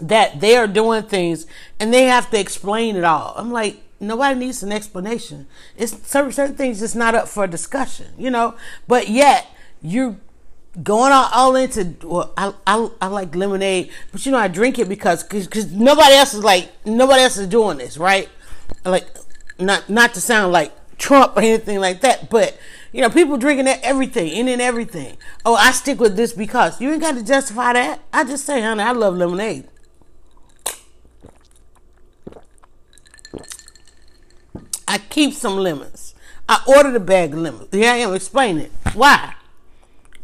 that 0.00 0.40
they 0.40 0.56
are 0.56 0.66
doing 0.66 1.02
things 1.02 1.46
and 1.80 1.92
they 1.92 2.04
have 2.04 2.30
to 2.30 2.38
explain 2.38 2.96
it 2.96 3.04
all. 3.04 3.34
I'm 3.36 3.50
like 3.50 3.82
nobody 4.00 4.38
needs 4.38 4.62
an 4.62 4.72
explanation. 4.72 5.46
It's 5.76 6.06
certain, 6.06 6.32
certain 6.32 6.56
things 6.56 6.80
just 6.80 6.96
not 6.96 7.14
up 7.14 7.28
for 7.28 7.46
discussion, 7.46 8.08
you 8.18 8.30
know. 8.30 8.54
But 8.86 9.08
yet 9.08 9.46
you're 9.82 10.16
going 10.82 11.12
all, 11.12 11.28
all 11.32 11.56
into. 11.56 11.94
Well, 12.06 12.32
I, 12.36 12.52
I 12.66 12.88
I 13.00 13.06
like 13.08 13.34
lemonade, 13.34 13.90
but 14.12 14.24
you 14.26 14.32
know 14.32 14.38
I 14.38 14.48
drink 14.48 14.78
it 14.78 14.88
because 14.88 15.22
because 15.22 15.72
nobody 15.72 16.14
else 16.14 16.34
is 16.34 16.44
like 16.44 16.70
nobody 16.84 17.22
else 17.22 17.36
is 17.36 17.46
doing 17.46 17.78
this, 17.78 17.98
right? 17.98 18.28
Like 18.84 19.06
not 19.58 19.88
not 19.88 20.14
to 20.14 20.20
sound 20.20 20.52
like 20.52 20.72
Trump 20.98 21.36
or 21.36 21.40
anything 21.40 21.80
like 21.80 22.00
that, 22.02 22.30
but 22.30 22.58
you 22.92 23.00
know 23.00 23.10
people 23.10 23.36
drinking 23.36 23.68
everything, 23.68 24.28
in 24.28 24.48
and 24.48 24.60
everything. 24.60 25.16
Oh, 25.44 25.54
I 25.54 25.72
stick 25.72 26.00
with 26.00 26.16
this 26.16 26.32
because 26.32 26.80
you 26.80 26.90
ain't 26.92 27.02
got 27.02 27.14
to 27.14 27.24
justify 27.24 27.72
that. 27.74 28.00
I 28.12 28.24
just 28.24 28.44
say, 28.44 28.60
honey, 28.62 28.82
I 28.82 28.92
love 28.92 29.16
lemonade. 29.16 29.68
I 34.88 34.98
keep 34.98 35.34
some 35.34 35.56
lemons. 35.56 36.14
I 36.48 36.62
ordered 36.66 36.94
a 36.94 37.00
bag 37.00 37.32
of 37.32 37.40
lemons. 37.40 37.68
Here 37.72 37.90
I 37.90 37.96
am 37.96 38.14
explaining 38.14 38.70
why. 38.94 39.34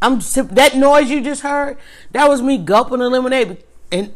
I'm 0.01 0.19
that 0.19 0.75
noise 0.75 1.09
you 1.09 1.21
just 1.21 1.41
heard. 1.41 1.77
That 2.11 2.27
was 2.27 2.41
me 2.41 2.57
gulping 2.57 3.01
a 3.01 3.07
lemonade, 3.07 3.63
and 3.91 4.13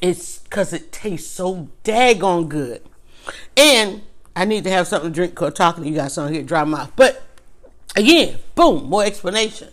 it's 0.00 0.38
because 0.38 0.72
it 0.72 0.90
tastes 0.90 1.30
so 1.30 1.68
daggone 1.84 2.48
good. 2.48 2.82
And 3.56 4.02
I 4.34 4.44
need 4.44 4.64
to 4.64 4.70
have 4.70 4.88
something 4.88 5.10
to 5.10 5.14
drink. 5.14 5.34
Cause 5.34 5.54
talking 5.54 5.84
to 5.84 5.90
you 5.90 5.94
guys 5.94 6.18
on 6.18 6.32
here, 6.32 6.42
dry 6.42 6.64
mouth. 6.64 6.92
But 6.96 7.22
again, 7.94 8.38
boom, 8.54 8.84
more 8.84 9.04
explanation. 9.04 9.68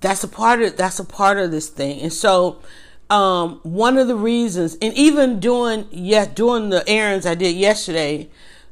That's 0.00 0.24
a 0.24 0.28
part 0.28 0.62
of 0.62 0.76
that's 0.76 0.98
a 0.98 1.04
part 1.04 1.38
of 1.38 1.50
this 1.50 1.68
thing, 1.68 2.00
and 2.00 2.12
so 2.12 2.60
um, 3.10 3.60
one 3.62 3.96
of 3.96 4.06
the 4.06 4.16
reasons, 4.16 4.76
and 4.82 4.92
even 4.94 5.40
doing 5.40 5.86
yeah, 5.90 6.26
doing 6.26 6.68
the 6.68 6.86
errands 6.88 7.26
I 7.26 7.34
did 7.34 7.56
yesterday, 7.56 8.28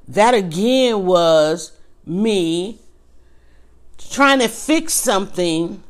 that 0.08 0.34
again 0.34 1.06
was 1.06 1.72
me 2.04 2.78
trying 3.98 4.40
to 4.40 4.48
fix 4.48 4.92
something 4.92 5.82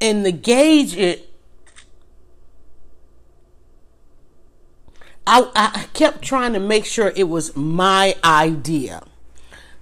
and 0.00 0.24
the 0.24 0.32
gauge 0.32 0.96
it. 0.96 1.28
I, 5.24 5.48
I 5.54 5.86
kept 5.94 6.22
trying 6.22 6.52
to 6.54 6.60
make 6.60 6.84
sure 6.84 7.12
it 7.14 7.28
was 7.28 7.56
my 7.56 8.16
idea 8.24 9.04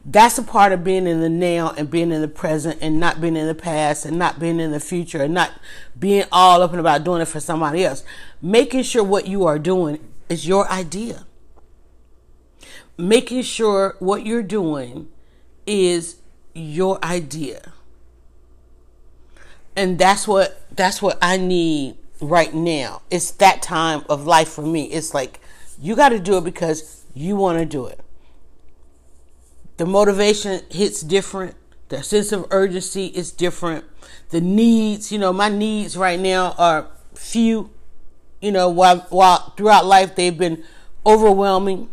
that's 0.05 0.39
a 0.39 0.43
part 0.43 0.73
of 0.73 0.83
being 0.83 1.07
in 1.07 1.21
the 1.21 1.29
now 1.29 1.75
and 1.77 1.91
being 1.91 2.11
in 2.11 2.23
the 2.23 2.29
present 2.29 2.79
and 2.81 2.99
not 2.99 3.21
being 3.21 3.37
in 3.37 3.47
the 3.47 3.55
past 3.55 4.07
and 4.07 4.19
not 4.19 4.41
being 4.41 4.59
in 4.59 4.71
the 4.71 4.81
future 4.81 5.23
and 5.23 5.35
not 5.35 5.53
being 5.99 6.25
all 6.33 6.63
up 6.63 6.71
and 6.71 6.81
about 6.81 7.05
doing 7.05 7.21
it 7.21 7.27
for 7.27 7.41
somebody 7.41 7.85
else. 7.85 8.03
Making 8.41 8.83
sure 8.83 9.05
what 9.05 9.27
you 9.27 9.45
are 9.45 9.59
doing 9.59 9.99
is 10.29 10.47
your 10.47 10.71
idea. 10.71 11.27
Making 12.97 13.43
sure 13.43 13.97
what 13.99 14.25
you're 14.25 14.43
doing 14.43 15.09
is 15.67 16.17
your 16.55 17.03
idea. 17.05 17.73
And 19.77 19.99
that's 19.99 20.27
what 20.27 20.63
that's 20.75 21.01
what 21.03 21.19
I 21.21 21.37
need 21.37 21.97
right 22.21 22.53
now. 22.53 23.03
It's 23.11 23.31
that 23.33 23.63
time 23.63 24.05
of 24.09 24.27
life 24.27 24.49
for 24.49 24.63
me. 24.63 24.85
It's 24.85 25.15
like 25.15 25.41
you 25.79 25.95
got 25.95 26.11
to 26.11 26.19
do 26.19 26.39
it 26.39 26.45
because 26.45 27.05
you 27.15 27.37
want 27.37 27.59
to 27.59 27.67
do 27.67 27.87
it 27.87 28.01
the 29.81 29.87
motivation 29.87 30.61
hits 30.69 31.01
different. 31.01 31.55
The 31.89 32.03
sense 32.03 32.33
of 32.33 32.47
urgency 32.51 33.07
is 33.07 33.33
different. 33.33 33.87
The 34.29 34.43
needs, 34.43 35.11
you 35.11 35.19
know, 35.19 35.33
my 35.33 35.49
needs 35.49 35.97
right 35.97 36.21
now 36.21 36.55
are 36.59 36.89
few. 37.15 37.71
You 38.43 38.53
know, 38.53 38.69
while 38.69 38.99
while 39.09 39.55
throughout 39.57 39.87
life 39.87 40.17
they've 40.17 40.37
been 40.37 40.65
overwhelming. 41.07 41.89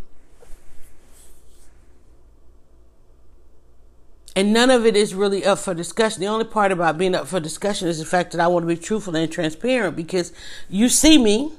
And 4.35 4.51
none 4.51 4.69
of 4.69 4.85
it 4.85 4.97
is 4.97 5.15
really 5.15 5.45
up 5.45 5.57
for 5.57 5.73
discussion. 5.73 6.19
The 6.19 6.27
only 6.27 6.43
part 6.43 6.73
about 6.73 6.97
being 6.97 7.15
up 7.15 7.25
for 7.27 7.39
discussion 7.39 7.87
is 7.87 7.99
the 7.99 8.05
fact 8.05 8.33
that 8.33 8.41
I 8.41 8.47
want 8.47 8.63
to 8.63 8.67
be 8.67 8.75
truthful 8.75 9.15
and 9.15 9.31
transparent 9.31 9.95
because 9.95 10.33
you 10.67 10.89
see 10.89 11.17
me. 11.17 11.53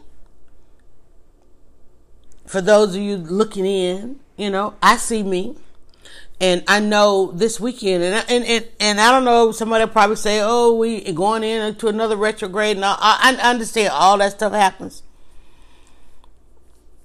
For 2.44 2.60
those 2.60 2.94
of 2.94 3.00
you 3.00 3.16
looking 3.16 3.64
in, 3.64 4.20
you 4.36 4.50
know, 4.50 4.74
I 4.82 4.98
see 4.98 5.22
me. 5.22 5.56
And 6.40 6.62
I 6.68 6.78
know 6.78 7.32
this 7.32 7.58
weekend, 7.58 8.04
and 8.04 8.24
and 8.28 8.44
and, 8.44 8.68
and 8.78 9.00
I 9.00 9.10
don't 9.10 9.24
know. 9.24 9.50
Somebody 9.50 9.86
probably 9.86 10.16
say, 10.16 10.40
"Oh, 10.40 10.74
we 10.74 11.12
going 11.12 11.42
into 11.42 11.88
another 11.88 12.16
retrograde." 12.16 12.76
And 12.76 12.84
I, 12.84 12.94
I 13.00 13.50
understand 13.50 13.90
all 13.92 14.18
that 14.18 14.32
stuff 14.32 14.52
happens. 14.52 15.02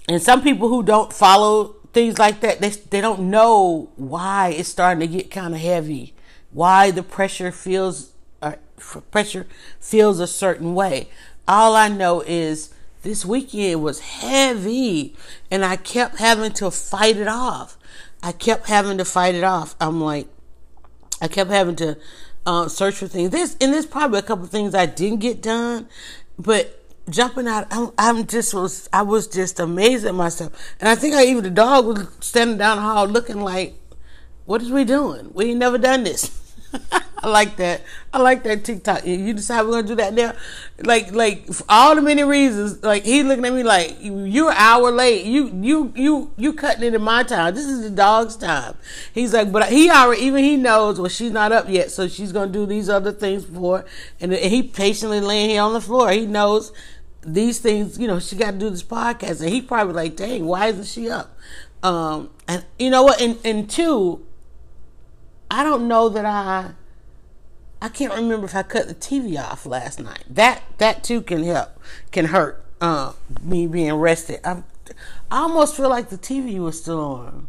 And 0.07 0.21
some 0.21 0.43
people 0.43 0.67
who 0.67 0.83
don't 0.83 1.11
follow 1.11 1.75
things 1.93 2.19
like 2.19 2.41
that, 2.41 2.59
they 2.61 2.69
they 2.69 3.01
don't 3.01 3.31
know 3.31 3.89
why 3.95 4.49
it's 4.49 4.69
starting 4.69 4.99
to 4.99 5.07
get 5.07 5.31
kind 5.31 5.55
of 5.55 5.61
heavy, 5.61 6.13
why 6.51 6.91
the 6.91 7.03
pressure 7.03 7.51
feels 7.51 8.11
uh, 8.41 8.53
pressure 9.09 9.47
feels 9.79 10.19
a 10.19 10.27
certain 10.27 10.75
way. 10.75 11.09
All 11.47 11.75
I 11.75 11.87
know 11.87 12.21
is 12.21 12.73
this 13.01 13.25
weekend 13.25 13.81
was 13.81 13.99
heavy, 13.99 15.15
and 15.49 15.63
I 15.65 15.75
kept 15.75 16.17
having 16.17 16.51
to 16.53 16.69
fight 16.71 17.17
it 17.17 17.27
off. 17.27 17.77
I 18.23 18.31
kept 18.31 18.67
having 18.67 18.97
to 18.99 19.05
fight 19.05 19.35
it 19.35 19.43
off. 19.43 19.75
I'm 19.81 19.99
like, 19.99 20.27
I 21.21 21.27
kept 21.27 21.49
having 21.49 21.75
to 21.75 21.97
uh, 22.45 22.69
search 22.69 22.95
for 22.95 23.07
things. 23.07 23.31
This 23.31 23.57
and 23.59 23.73
there's 23.73 23.85
probably 23.85 24.19
a 24.19 24.23
couple 24.23 24.45
things 24.45 24.73
I 24.73 24.85
didn't 24.85 25.19
get 25.19 25.41
done, 25.41 25.87
but 26.39 26.79
jumping 27.09 27.47
out, 27.47 27.67
I'm, 27.69 27.91
I'm, 27.97 28.25
just 28.25 28.53
was 28.53 28.89
I 28.93 29.01
was 29.01 29.27
just 29.27 29.59
amazed 29.59 30.05
at 30.05 30.15
myself. 30.15 30.53
And 30.79 30.87
I 30.87 30.95
think 30.95 31.15
I 31.15 31.25
even 31.25 31.43
the 31.43 31.49
dog 31.49 31.85
was 31.85 32.07
standing 32.21 32.57
down 32.57 32.77
the 32.77 32.83
hall 32.83 33.05
looking 33.07 33.41
like, 33.41 33.75
"What 34.45 34.61
is 34.61 34.71
we 34.71 34.85
doing? 34.85 35.31
We 35.33 35.51
ain't 35.51 35.59
never 35.59 35.77
done 35.77 36.03
this." 36.03 36.31
I 37.23 37.29
like 37.29 37.55
that. 37.55 37.81
I 38.11 38.21
like 38.21 38.43
that 38.43 38.65
TikTok. 38.65 39.07
You 39.07 39.33
decide 39.33 39.61
we're 39.63 39.71
gonna 39.71 39.87
do 39.87 39.95
that 39.95 40.13
now, 40.13 40.33
like 40.83 41.13
like 41.13 41.47
for 41.47 41.63
all 41.69 41.95
the 41.95 42.01
many 42.01 42.21
reasons. 42.21 42.83
Like 42.83 43.05
he 43.05 43.23
looking 43.23 43.45
at 43.45 43.53
me 43.53 43.63
like 43.63 43.95
you're 44.01 44.51
an 44.51 44.57
hour 44.57 44.91
late. 44.91 45.25
You 45.25 45.47
you 45.61 45.93
you 45.95 46.31
you 46.35 46.51
cutting 46.51 46.83
into 46.83 46.99
my 46.99 47.23
time. 47.23 47.55
This 47.55 47.65
is 47.65 47.81
the 47.81 47.89
dog's 47.89 48.35
time. 48.35 48.75
He's 49.13 49.33
like, 49.33 49.53
but 49.53 49.69
he 49.69 49.89
already 49.89 50.21
even 50.23 50.43
he 50.43 50.57
knows 50.57 50.99
well 50.99 51.07
she's 51.07 51.31
not 51.31 51.53
up 51.53 51.69
yet, 51.69 51.91
so 51.91 52.09
she's 52.09 52.33
gonna 52.33 52.51
do 52.51 52.65
these 52.65 52.89
other 52.89 53.13
things 53.13 53.45
for. 53.45 53.85
And 54.19 54.33
he 54.33 54.61
patiently 54.61 55.21
laying 55.21 55.51
here 55.51 55.61
on 55.61 55.71
the 55.71 55.81
floor. 55.81 56.11
He 56.11 56.25
knows 56.25 56.73
these 57.21 57.59
things. 57.59 57.97
You 57.97 58.07
know 58.07 58.19
she 58.19 58.35
got 58.35 58.51
to 58.51 58.57
do 58.57 58.69
this 58.69 58.83
podcast, 58.83 59.39
and 59.39 59.49
he 59.49 59.61
probably 59.61 59.93
like, 59.93 60.17
dang, 60.17 60.45
why 60.45 60.67
isn't 60.67 60.87
she 60.87 61.09
up? 61.09 61.37
Um, 61.83 62.31
and 62.49 62.65
you 62.77 62.89
know 62.89 63.03
what? 63.03 63.21
And 63.21 63.39
and 63.45 63.69
two, 63.69 64.25
I 65.49 65.63
don't 65.63 65.87
know 65.87 66.09
that 66.09 66.25
I 66.25 66.73
I 67.83 67.89
can't 67.89 68.13
remember 68.13 68.45
if 68.45 68.55
I 68.55 68.63
cut 68.63 68.87
the 68.87 68.95
TV 68.95 69.37
off 69.37 69.65
last 69.65 69.99
night. 69.99 70.23
That 70.29 70.63
that 70.77 71.03
too 71.03 71.21
can 71.21 71.43
help, 71.43 71.77
can 72.13 72.25
hurt 72.25 72.63
uh, 72.79 73.11
me 73.41 73.67
being 73.67 73.95
rested. 73.95 74.39
I, 74.45 74.63
I 75.29 75.41
almost 75.41 75.75
feel 75.75 75.89
like 75.89 76.07
the 76.07 76.17
TV 76.17 76.59
was 76.59 76.81
still 76.81 77.01
on. 77.01 77.47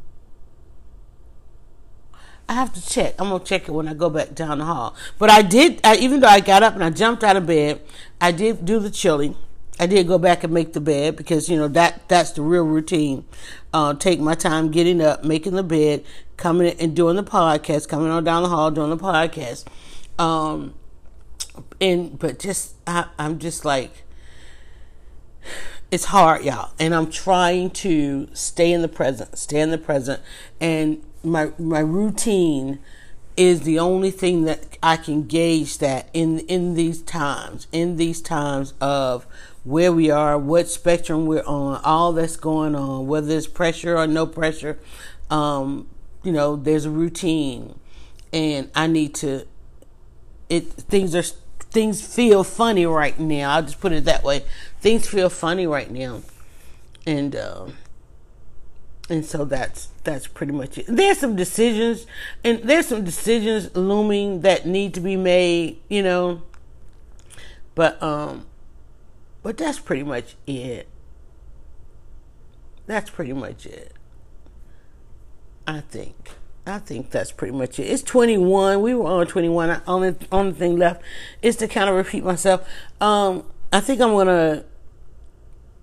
I 2.48 2.54
have 2.54 2.74
to 2.74 2.84
check. 2.84 3.14
I'm 3.20 3.28
gonna 3.28 3.44
check 3.44 3.68
it 3.68 3.70
when 3.70 3.86
I 3.86 3.94
go 3.94 4.10
back 4.10 4.34
down 4.34 4.58
the 4.58 4.64
hall. 4.64 4.96
But 5.20 5.30
I 5.30 5.42
did, 5.42 5.80
I, 5.84 5.94
even 5.98 6.18
though 6.18 6.26
I 6.26 6.40
got 6.40 6.64
up 6.64 6.74
and 6.74 6.82
I 6.82 6.90
jumped 6.90 7.22
out 7.22 7.36
of 7.36 7.46
bed, 7.46 7.80
I 8.20 8.32
did 8.32 8.64
do 8.64 8.80
the 8.80 8.90
chili. 8.90 9.36
I 9.78 9.86
did 9.86 10.08
go 10.08 10.18
back 10.18 10.42
and 10.42 10.52
make 10.52 10.72
the 10.72 10.80
bed 10.80 11.14
because 11.14 11.48
you 11.48 11.56
know 11.56 11.68
that 11.68 12.08
that's 12.08 12.32
the 12.32 12.42
real 12.42 12.64
routine. 12.64 13.24
Uh, 13.72 13.94
take 13.94 14.18
my 14.18 14.34
time 14.34 14.72
getting 14.72 15.00
up, 15.00 15.22
making 15.22 15.54
the 15.54 15.62
bed, 15.62 16.02
coming 16.36 16.74
and 16.80 16.96
doing 16.96 17.14
the 17.14 17.22
podcast, 17.22 17.88
coming 17.88 18.08
on 18.08 18.24
down 18.24 18.42
the 18.42 18.48
hall 18.48 18.72
doing 18.72 18.90
the 18.90 18.96
podcast. 18.96 19.64
Um, 20.18 20.74
and 21.80 22.18
but 22.18 22.38
just 22.38 22.74
I, 22.86 23.06
I'm 23.18 23.38
just 23.38 23.64
like 23.64 24.04
it's 25.90 26.06
hard, 26.06 26.44
y'all, 26.44 26.72
and 26.80 26.94
I'm 26.94 27.10
trying 27.10 27.70
to 27.70 28.28
stay 28.32 28.72
in 28.72 28.82
the 28.82 28.88
present, 28.88 29.38
stay 29.38 29.60
in 29.60 29.70
the 29.70 29.78
present, 29.78 30.20
and 30.60 31.02
my 31.22 31.52
my 31.58 31.80
routine 31.80 32.80
is 33.36 33.62
the 33.62 33.78
only 33.78 34.10
thing 34.10 34.42
that 34.44 34.76
I 34.82 34.96
can 34.96 35.24
gauge 35.24 35.78
that 35.78 36.08
in 36.12 36.40
in 36.40 36.74
these 36.74 37.00
times, 37.02 37.66
in 37.70 37.96
these 37.96 38.20
times 38.20 38.74
of 38.80 39.26
where 39.62 39.92
we 39.92 40.10
are, 40.10 40.36
what 40.36 40.68
spectrum 40.68 41.26
we're 41.26 41.44
on, 41.44 41.80
all 41.84 42.12
that's 42.12 42.36
going 42.36 42.74
on, 42.74 43.06
whether 43.06 43.26
there's 43.26 43.46
pressure 43.46 43.96
or 43.96 44.06
no 44.06 44.26
pressure, 44.26 44.78
um, 45.30 45.88
you 46.22 46.32
know, 46.32 46.56
there's 46.56 46.84
a 46.84 46.90
routine, 46.90 47.78
and 48.32 48.70
I 48.74 48.86
need 48.88 49.14
to 49.16 49.46
it 50.48 50.64
things 50.72 51.14
are 51.14 51.22
things 51.22 52.00
feel 52.00 52.44
funny 52.44 52.86
right 52.86 53.18
now. 53.18 53.50
I'll 53.50 53.62
just 53.62 53.80
put 53.80 53.92
it 53.92 54.04
that 54.04 54.22
way. 54.22 54.44
Things 54.80 55.08
feel 55.08 55.28
funny 55.28 55.66
right 55.66 55.90
now, 55.90 56.22
and 57.06 57.34
um, 57.36 57.74
and 59.08 59.24
so 59.24 59.44
that's 59.44 59.88
that's 60.04 60.26
pretty 60.26 60.52
much 60.52 60.78
it. 60.78 60.86
There's 60.88 61.18
some 61.18 61.36
decisions, 61.36 62.06
and 62.42 62.60
there's 62.62 62.86
some 62.86 63.04
decisions 63.04 63.74
looming 63.76 64.42
that 64.42 64.66
need 64.66 64.94
to 64.94 65.00
be 65.00 65.16
made. 65.16 65.80
You 65.88 66.02
know, 66.02 66.42
but 67.74 68.02
um, 68.02 68.46
but 69.42 69.56
that's 69.56 69.78
pretty 69.78 70.04
much 70.04 70.36
it. 70.46 70.88
That's 72.86 73.10
pretty 73.10 73.32
much 73.32 73.66
it. 73.66 73.92
I 75.66 75.80
think. 75.80 76.30
I 76.66 76.78
think 76.78 77.10
that's 77.10 77.30
pretty 77.30 77.54
much 77.56 77.78
it. 77.78 77.84
It's 77.84 78.02
21. 78.02 78.80
We 78.80 78.94
were 78.94 79.06
on 79.06 79.26
21. 79.26 79.82
Only 79.86 80.14
only 80.32 80.52
thing 80.52 80.78
left 80.78 81.02
is 81.42 81.56
to 81.56 81.68
kind 81.68 81.90
of 81.90 81.96
repeat 81.96 82.24
myself. 82.24 82.66
Um, 83.00 83.44
I 83.72 83.80
think 83.80 84.00
I'm 84.00 84.12
gonna 84.12 84.64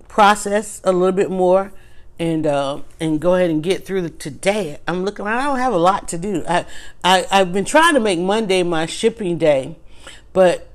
process 0.07 0.81
a 0.83 0.91
little 0.91 1.11
bit 1.11 1.29
more 1.29 1.71
and 2.17 2.47
uh, 2.47 2.81
and 2.99 3.19
go 3.19 3.35
ahead 3.35 3.51
and 3.51 3.61
get 3.61 3.85
through 3.85 4.01
the 4.01 4.09
today. 4.09 4.79
I'm 4.87 5.05
looking. 5.05 5.27
I 5.27 5.43
don't 5.43 5.59
have 5.59 5.73
a 5.73 5.77
lot 5.77 6.07
to 6.09 6.17
do. 6.17 6.43
I, 6.47 6.65
I 7.03 7.27
I've 7.31 7.53
been 7.53 7.65
trying 7.65 7.93
to 7.93 7.99
make 7.99 8.17
Monday 8.19 8.63
my 8.63 8.87
shipping 8.87 9.37
day, 9.37 9.75
but 10.33 10.67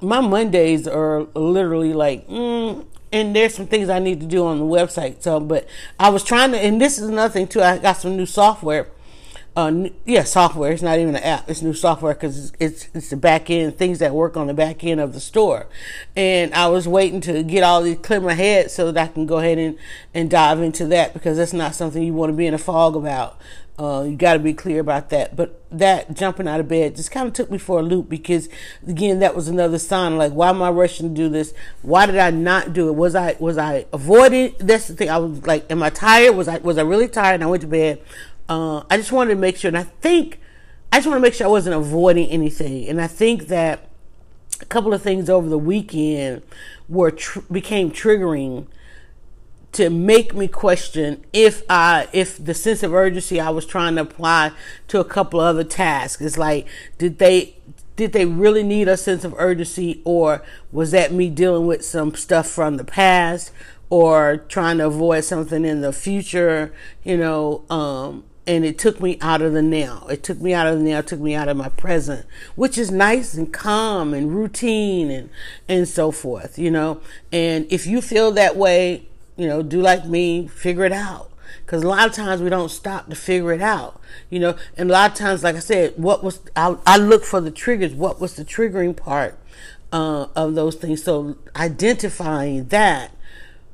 my 0.00 0.20
Mondays 0.20 0.88
are 0.88 1.24
literally 1.34 1.92
like. 1.92 2.26
Mm, 2.26 2.86
and 3.14 3.36
there's 3.36 3.54
some 3.54 3.66
things 3.66 3.90
I 3.90 3.98
need 3.98 4.20
to 4.20 4.26
do 4.26 4.46
on 4.46 4.58
the 4.58 4.64
website. 4.64 5.22
So, 5.22 5.38
but 5.38 5.68
I 6.00 6.08
was 6.08 6.24
trying 6.24 6.52
to, 6.52 6.58
and 6.58 6.80
this 6.80 6.98
is 6.98 7.10
another 7.10 7.30
thing 7.30 7.46
too. 7.46 7.60
I 7.60 7.76
got 7.76 7.98
some 7.98 8.16
new 8.16 8.24
software 8.24 8.88
uh, 9.54 9.88
yeah, 10.06 10.24
software. 10.24 10.72
It's 10.72 10.82
not 10.82 10.98
even 10.98 11.14
an 11.14 11.22
app. 11.22 11.48
It's 11.48 11.60
new 11.60 11.74
software 11.74 12.14
because 12.14 12.52
it's, 12.58 12.88
it's, 12.94 13.10
the 13.10 13.16
back 13.16 13.50
end 13.50 13.76
things 13.76 13.98
that 13.98 14.14
work 14.14 14.36
on 14.36 14.46
the 14.46 14.54
back 14.54 14.82
end 14.82 14.98
of 14.98 15.12
the 15.12 15.20
store. 15.20 15.66
And 16.16 16.54
I 16.54 16.68
was 16.68 16.88
waiting 16.88 17.20
to 17.22 17.42
get 17.42 17.62
all 17.62 17.82
these 17.82 17.98
clear 17.98 18.20
my 18.20 18.32
head 18.32 18.70
so 18.70 18.90
that 18.90 19.10
I 19.10 19.12
can 19.12 19.26
go 19.26 19.38
ahead 19.38 19.58
and 19.58 19.78
and 20.14 20.30
dive 20.30 20.60
into 20.60 20.86
that 20.86 21.12
because 21.12 21.36
that's 21.36 21.52
not 21.52 21.74
something 21.74 22.02
you 22.02 22.14
want 22.14 22.30
to 22.30 22.36
be 22.36 22.46
in 22.46 22.54
a 22.54 22.58
fog 22.58 22.96
about. 22.96 23.38
Uh, 23.78 24.02
you 24.02 24.16
got 24.16 24.34
to 24.34 24.38
be 24.38 24.52
clear 24.52 24.80
about 24.80 25.10
that. 25.10 25.34
But 25.34 25.60
that 25.70 26.14
jumping 26.14 26.46
out 26.46 26.60
of 26.60 26.68
bed 26.68 26.96
just 26.96 27.10
kind 27.10 27.26
of 27.26 27.34
took 27.34 27.50
me 27.50 27.58
for 27.58 27.80
a 27.80 27.82
loop 27.82 28.08
because 28.08 28.48
again, 28.86 29.18
that 29.18 29.34
was 29.34 29.48
another 29.48 29.78
sign. 29.78 30.16
Like, 30.16 30.32
why 30.32 30.50
am 30.50 30.62
I 30.62 30.70
rushing 30.70 31.08
to 31.08 31.14
do 31.14 31.28
this? 31.28 31.52
Why 31.82 32.06
did 32.06 32.18
I 32.18 32.30
not 32.30 32.72
do 32.72 32.88
it? 32.88 32.92
Was 32.92 33.14
I 33.14 33.36
was 33.38 33.58
I 33.58 33.86
avoiding? 33.92 34.54
That's 34.58 34.88
the 34.88 34.94
thing. 34.94 35.10
I 35.10 35.18
was 35.18 35.46
like, 35.46 35.70
am 35.70 35.82
I 35.82 35.90
tired? 35.90 36.36
Was 36.36 36.48
I 36.48 36.58
was 36.58 36.78
I 36.78 36.82
really 36.82 37.08
tired? 37.08 37.34
And 37.34 37.44
I 37.44 37.48
went 37.48 37.62
to 37.62 37.68
bed 37.68 38.00
uh, 38.52 38.84
I 38.90 38.98
just 38.98 39.12
wanted 39.12 39.34
to 39.34 39.40
make 39.40 39.56
sure, 39.56 39.68
and 39.68 39.78
I 39.78 39.84
think 39.84 40.38
I 40.92 40.98
just 40.98 41.06
want 41.06 41.16
to 41.16 41.22
make 41.22 41.32
sure 41.32 41.46
I 41.46 41.50
wasn't 41.50 41.74
avoiding 41.74 42.28
anything. 42.28 42.86
And 42.86 43.00
I 43.00 43.06
think 43.06 43.48
that 43.48 43.88
a 44.60 44.66
couple 44.66 44.92
of 44.92 45.00
things 45.00 45.30
over 45.30 45.48
the 45.48 45.58
weekend 45.58 46.42
were 46.86 47.10
tr- 47.10 47.40
became 47.50 47.90
triggering 47.90 48.66
to 49.72 49.88
make 49.88 50.34
me 50.34 50.48
question 50.48 51.24
if 51.32 51.62
I 51.70 52.08
if 52.12 52.36
the 52.44 52.52
sense 52.52 52.82
of 52.82 52.92
urgency 52.92 53.40
I 53.40 53.48
was 53.48 53.64
trying 53.64 53.94
to 53.94 54.02
apply 54.02 54.52
to 54.88 55.00
a 55.00 55.04
couple 55.04 55.40
of 55.40 55.46
other 55.46 55.64
tasks. 55.64 56.20
is 56.20 56.36
like 56.36 56.68
did 56.98 57.18
they 57.18 57.56
did 57.96 58.12
they 58.12 58.26
really 58.26 58.62
need 58.62 58.86
a 58.86 58.98
sense 58.98 59.24
of 59.24 59.34
urgency 59.38 60.02
or 60.04 60.42
was 60.70 60.90
that 60.90 61.10
me 61.10 61.30
dealing 61.30 61.66
with 61.66 61.82
some 61.86 62.14
stuff 62.14 62.48
from 62.48 62.76
the 62.76 62.84
past 62.84 63.50
or 63.88 64.44
trying 64.48 64.76
to 64.78 64.86
avoid 64.86 65.24
something 65.24 65.64
in 65.64 65.80
the 65.80 65.92
future, 65.92 66.72
you 67.02 67.16
know, 67.16 67.64
um, 67.70 68.24
and 68.46 68.64
it 68.64 68.78
took 68.78 69.00
me 69.00 69.18
out 69.20 69.40
of 69.40 69.52
the 69.52 69.62
now. 69.62 70.06
It 70.10 70.22
took 70.22 70.40
me 70.40 70.52
out 70.52 70.66
of 70.66 70.78
the 70.78 70.84
now, 70.84 70.98
it 70.98 71.06
took 71.06 71.20
me 71.20 71.34
out 71.34 71.48
of 71.48 71.56
my 71.56 71.68
present, 71.68 72.26
which 72.56 72.76
is 72.76 72.90
nice 72.90 73.34
and 73.34 73.52
calm 73.52 74.12
and 74.12 74.34
routine 74.34 75.10
and 75.10 75.30
and 75.68 75.86
so 75.88 76.10
forth, 76.10 76.58
you 76.58 76.70
know. 76.70 77.00
And 77.30 77.66
if 77.70 77.86
you 77.86 78.00
feel 78.00 78.32
that 78.32 78.56
way, 78.56 79.06
you 79.36 79.46
know, 79.46 79.62
do 79.62 79.80
like 79.80 80.06
me, 80.06 80.48
figure 80.48 80.84
it 80.84 80.92
out. 80.92 81.30
Because 81.64 81.84
a 81.84 81.88
lot 81.88 82.08
of 82.08 82.12
times 82.12 82.42
we 82.42 82.50
don't 82.50 82.70
stop 82.70 83.08
to 83.08 83.16
figure 83.16 83.52
it 83.52 83.62
out, 83.62 84.00
you 84.28 84.40
know. 84.40 84.56
And 84.76 84.90
a 84.90 84.92
lot 84.92 85.12
of 85.12 85.16
times, 85.16 85.44
like 85.44 85.56
I 85.56 85.60
said, 85.60 85.94
what 85.96 86.24
was 86.24 86.40
I, 86.56 86.76
I 86.86 86.96
look 86.96 87.24
for 87.24 87.40
the 87.40 87.50
triggers? 87.50 87.94
What 87.94 88.20
was 88.20 88.34
the 88.34 88.44
triggering 88.44 88.96
part 88.96 89.38
uh, 89.92 90.26
of 90.34 90.54
those 90.54 90.74
things? 90.74 91.04
So 91.04 91.36
identifying 91.54 92.66
that 92.68 93.12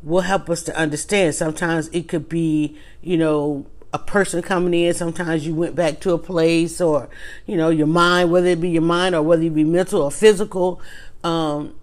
will 0.03 0.21
help 0.21 0.49
us 0.51 0.63
to 0.65 0.77
understand. 0.77 1.35
Sometimes 1.35 1.89
it 1.89 2.09
could 2.09 2.29
be, 2.29 2.79
you 3.03 3.17
know, 3.17 3.67
a 4.01 4.05
person 4.05 4.43
coming 4.43 4.75
in. 4.75 4.95
Sometimes 4.95 5.47
you 5.47 5.55
went 5.55 5.75
back 5.75 6.01
to 6.01 6.13
a 6.13 6.19
place 6.19 6.81
or, 6.81 7.09
you 7.47 7.57
know, 7.57 7.71
your 7.71 7.87
mind, 7.87 8.31
whether 8.31 8.49
it 8.49 8.61
be 8.61 8.71
your 8.71 8.83
mind 8.83 9.15
or 9.15 9.23
whether 9.23 9.43
it 9.43 9.55
be 9.55 9.65
mental 9.65 10.03
or 10.03 10.11
physical. 10.11 10.81
Um, 11.25 11.75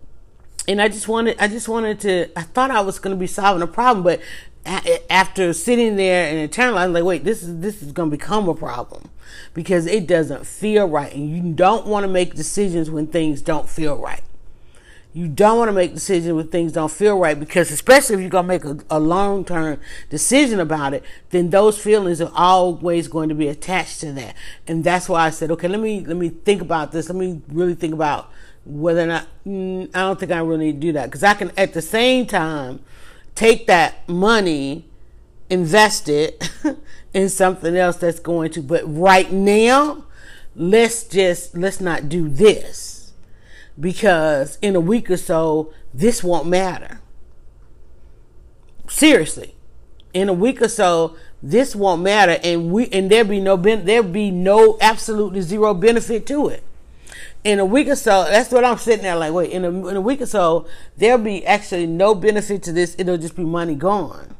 and 0.67 0.81
I 0.81 0.87
just 0.87 1.07
wanted, 1.07 1.37
I 1.39 1.47
just 1.47 1.67
wanted 1.67 1.99
to, 2.01 2.29
I 2.37 2.43
thought 2.43 2.71
I 2.71 2.81
was 2.81 2.99
going 2.99 3.15
to 3.15 3.19
be 3.19 3.27
solving 3.27 3.61
a 3.61 3.67
problem, 3.67 4.03
but 4.03 4.21
after 5.09 5.53
sitting 5.53 5.95
there 5.95 6.27
and 6.27 6.49
internalizing, 6.49 6.93
like, 6.93 7.03
wait, 7.03 7.23
this 7.23 7.43
is, 7.43 7.59
this 7.59 7.83
is 7.83 7.91
going 7.91 8.09
to 8.09 8.17
become 8.17 8.49
a 8.49 8.55
problem 8.55 9.09
because 9.53 9.85
it 9.85 10.07
doesn't 10.07 10.47
feel 10.47 10.87
right. 10.87 11.13
And 11.13 11.29
you 11.29 11.53
don't 11.53 11.85
want 11.85 12.03
to 12.03 12.11
make 12.11 12.33
decisions 12.33 12.89
when 12.89 13.05
things 13.07 13.41
don't 13.41 13.69
feel 13.69 13.95
right 13.97 14.23
you 15.15 15.29
don't 15.29 15.57
want 15.57 15.69
to 15.69 15.71
make 15.71 15.93
decisions 15.93 16.33
when 16.33 16.45
things 16.49 16.73
don't 16.73 16.91
feel 16.91 17.17
right 17.17 17.39
because 17.39 17.71
especially 17.71 18.15
if 18.15 18.21
you're 18.21 18.29
going 18.29 18.43
to 18.43 18.47
make 18.47 18.65
a, 18.65 18.97
a 18.97 18.99
long-term 18.99 19.79
decision 20.09 20.59
about 20.59 20.93
it 20.93 21.03
then 21.29 21.49
those 21.51 21.77
feelings 21.81 22.19
are 22.19 22.31
always 22.35 23.07
going 23.07 23.29
to 23.29 23.35
be 23.35 23.47
attached 23.47 24.01
to 24.01 24.11
that. 24.11 24.35
And 24.67 24.83
that's 24.83 25.07
why 25.07 25.25
i 25.25 25.29
said 25.29 25.49
okay 25.51 25.69
let 25.69 25.79
me 25.79 26.05
let 26.05 26.17
me 26.17 26.29
think 26.29 26.61
about 26.61 26.91
this. 26.91 27.07
Let 27.07 27.15
me 27.15 27.41
really 27.47 27.75
think 27.75 27.93
about 27.93 28.29
whether 28.65 29.03
or 29.03 29.07
not 29.07 29.27
mm, 29.47 29.89
i 29.95 29.99
don't 29.99 30.19
think 30.19 30.33
i 30.33 30.39
really 30.39 30.65
need 30.65 30.81
to 30.81 30.87
do 30.87 30.91
that. 30.91 31.05
Because 31.05 31.23
i 31.23 31.33
can 31.33 31.49
at 31.55 31.73
the 31.73 31.81
same 31.81 32.25
time 32.25 32.81
take 33.35 33.67
that 33.67 34.07
money 34.09 34.85
invest 35.49 36.09
it 36.09 36.49
in 37.13 37.29
something 37.29 37.77
else 37.77 37.97
that's 37.97 38.19
going 38.19 38.51
to 38.51 38.61
but 38.61 38.81
right 38.85 39.31
now 39.31 40.03
let's 40.55 41.03
just 41.05 41.55
let's 41.55 41.79
not 41.79 42.09
do 42.09 42.27
this 42.27 42.94
because 43.79 44.57
in 44.61 44.75
a 44.75 44.79
week 44.79 45.09
or 45.09 45.17
so, 45.17 45.73
this 45.93 46.23
won't 46.23 46.47
matter. 46.47 47.01
Seriously, 48.87 49.55
in 50.13 50.29
a 50.29 50.33
week 50.33 50.61
or 50.61 50.69
so, 50.69 51.15
this 51.41 51.75
won't 51.75 52.01
matter, 52.01 52.39
and 52.43 52.71
we 52.71 52.87
and 52.89 53.09
there 53.09 53.23
be 53.23 53.39
no 53.39 53.57
ben, 53.57 53.85
there 53.85 54.03
be 54.03 54.31
no 54.31 54.77
absolutely 54.81 55.41
zero 55.41 55.73
benefit 55.73 56.25
to 56.27 56.47
it. 56.47 56.63
in 57.45 57.59
a 57.59 57.65
week 57.65 57.87
or 57.87 57.95
so, 57.95 58.25
that's 58.25 58.51
what 58.51 58.65
I'm 58.65 58.79
sitting 58.79 59.03
there 59.03 59.15
like, 59.15 59.31
wait, 59.31 59.51
in 59.51 59.63
a, 59.63 59.87
in 59.87 59.95
a 59.95 60.01
week 60.01 60.19
or 60.19 60.25
so, 60.25 60.65
there'll 60.97 61.19
be 61.19 61.45
actually 61.45 61.85
no 61.85 62.15
benefit 62.15 62.63
to 62.63 62.73
this. 62.73 62.95
It'll 62.97 63.17
just 63.17 63.35
be 63.35 63.43
money 63.43 63.75
gone. 63.75 64.35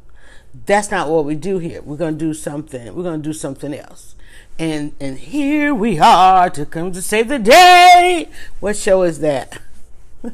That's 0.66 0.90
not 0.90 1.10
what 1.10 1.24
we 1.24 1.36
do 1.36 1.60
here. 1.60 1.84
We're 1.84 1.98
to 1.98 2.12
do 2.12 2.34
something. 2.34 2.96
We're 2.96 3.04
to 3.22 3.30
do 3.30 3.34
something 3.34 3.74
else. 3.74 4.16
And 4.58 4.94
and 5.02 5.18
here 5.18 5.76
we 5.76 6.00
are 6.00 6.50
to 6.50 6.66
come 6.66 6.94
to 6.94 7.02
save 7.02 7.28
the 7.28 7.40
day. 7.40 8.30
What 8.60 8.78
show 8.78 9.04
is 9.04 9.20
that? 9.20 9.60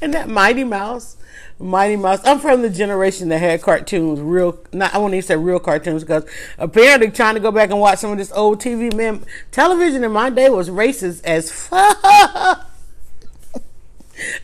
and 0.00 0.14
that 0.14 0.28
Mighty 0.28 0.64
Mouse. 0.64 1.16
Mighty 1.58 1.96
Mouse. 1.96 2.20
I'm 2.24 2.38
from 2.38 2.62
the 2.62 2.68
generation 2.68 3.28
that 3.30 3.38
had 3.38 3.62
cartoons, 3.62 4.20
real. 4.20 4.58
Not 4.72 4.94
I 4.94 4.98
won't 4.98 5.14
even 5.14 5.22
say 5.22 5.36
real 5.36 5.60
cartoons 5.60 6.02
because 6.02 6.24
apparently 6.58 7.10
trying 7.10 7.34
to 7.34 7.40
go 7.40 7.50
back 7.52 7.70
and 7.70 7.80
watch 7.80 8.00
some 8.00 8.10
of 8.10 8.18
this 8.18 8.32
old 8.32 8.60
TV. 8.60 8.92
Man, 8.92 9.24
television 9.52 10.04
in 10.04 10.12
my 10.12 10.28
day 10.28 10.50
was 10.50 10.68
racist 10.68 11.24
as 11.24 11.50
fuck. 11.68 12.65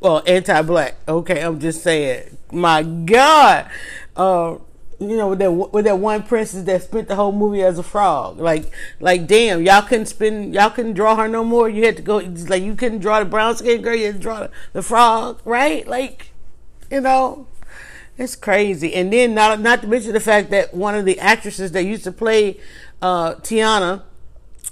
well, 0.00 0.22
anti-black. 0.26 0.96
Okay, 1.08 1.40
I'm 1.40 1.60
just 1.60 1.82
saying. 1.82 2.36
My 2.50 2.82
God, 2.82 3.70
uh, 4.16 4.56
you 5.00 5.16
know, 5.16 5.28
with 5.28 5.38
that 5.38 5.52
with 5.52 5.84
that 5.84 5.98
one 5.98 6.22
princess 6.24 6.64
that 6.64 6.82
spent 6.82 7.08
the 7.08 7.14
whole 7.14 7.32
movie 7.32 7.62
as 7.62 7.78
a 7.78 7.82
frog. 7.82 8.38
Like, 8.38 8.72
like, 8.98 9.26
damn, 9.26 9.62
y'all 9.62 9.82
couldn't 9.82 10.06
spin, 10.06 10.52
y'all 10.52 10.70
couldn't 10.70 10.94
draw 10.94 11.14
her 11.16 11.28
no 11.28 11.44
more. 11.44 11.68
You 11.68 11.84
had 11.86 11.96
to 11.96 12.02
go, 12.02 12.16
like, 12.16 12.62
you 12.62 12.74
couldn't 12.74 12.98
draw 12.98 13.20
the 13.20 13.24
brown 13.24 13.56
skin 13.56 13.80
girl. 13.82 13.94
You 13.94 14.06
had 14.06 14.16
to 14.16 14.20
draw 14.20 14.40
the, 14.40 14.50
the 14.72 14.82
frog, 14.82 15.40
right? 15.44 15.86
Like, 15.86 16.32
you 16.90 17.00
know, 17.00 17.46
it's 18.16 18.34
crazy. 18.34 18.94
And 18.94 19.12
then 19.12 19.34
not 19.34 19.60
not 19.60 19.82
to 19.82 19.86
mention 19.86 20.12
the 20.12 20.20
fact 20.20 20.50
that 20.50 20.74
one 20.74 20.96
of 20.96 21.04
the 21.04 21.18
actresses 21.20 21.72
that 21.72 21.84
used 21.84 22.04
to 22.04 22.12
play 22.12 22.58
uh, 23.00 23.34
Tiana 23.36 24.02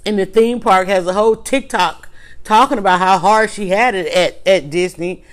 in 0.03 0.17
the 0.17 0.25
theme 0.25 0.59
park 0.59 0.89
has 0.89 1.07
a 1.07 1.13
whole 1.13 1.37
TikTok 1.37 2.09
talking 2.43 2.77
about 2.77 2.99
how 2.99 3.17
hard 3.17 3.49
she 3.49 3.69
had 3.69 3.95
it 3.95 4.07
at, 4.07 4.45
at 4.45 4.69
Disney. 4.69 5.23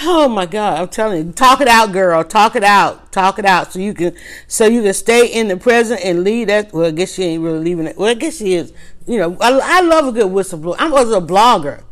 Oh 0.00 0.26
my 0.26 0.46
God, 0.46 0.80
I'm 0.80 0.88
telling 0.88 1.26
you, 1.26 1.32
talk 1.32 1.60
it 1.60 1.68
out, 1.68 1.92
girl. 1.92 2.24
Talk 2.24 2.56
it 2.56 2.64
out. 2.64 3.12
Talk 3.12 3.38
it 3.38 3.44
out 3.44 3.72
so 3.72 3.78
you 3.78 3.92
can 3.92 4.16
so 4.46 4.66
you 4.66 4.82
can 4.82 4.94
stay 4.94 5.26
in 5.26 5.48
the 5.48 5.56
present 5.56 6.00
and 6.02 6.24
leave 6.24 6.46
that 6.46 6.72
well 6.72 6.86
I 6.86 6.90
guess 6.92 7.12
she 7.12 7.24
ain't 7.24 7.42
really 7.42 7.58
leaving 7.58 7.86
it. 7.86 7.96
Well 7.98 8.08
I 8.08 8.14
guess 8.14 8.38
she 8.38 8.54
is. 8.54 8.72
You 9.06 9.18
know, 9.18 9.36
I, 9.40 9.58
I 9.62 9.80
love 9.82 10.06
a 10.06 10.12
good 10.12 10.32
whistleblower. 10.32 10.76
I 10.78 10.88
was 10.88 11.12
a 11.12 11.20
blogger. 11.20 11.82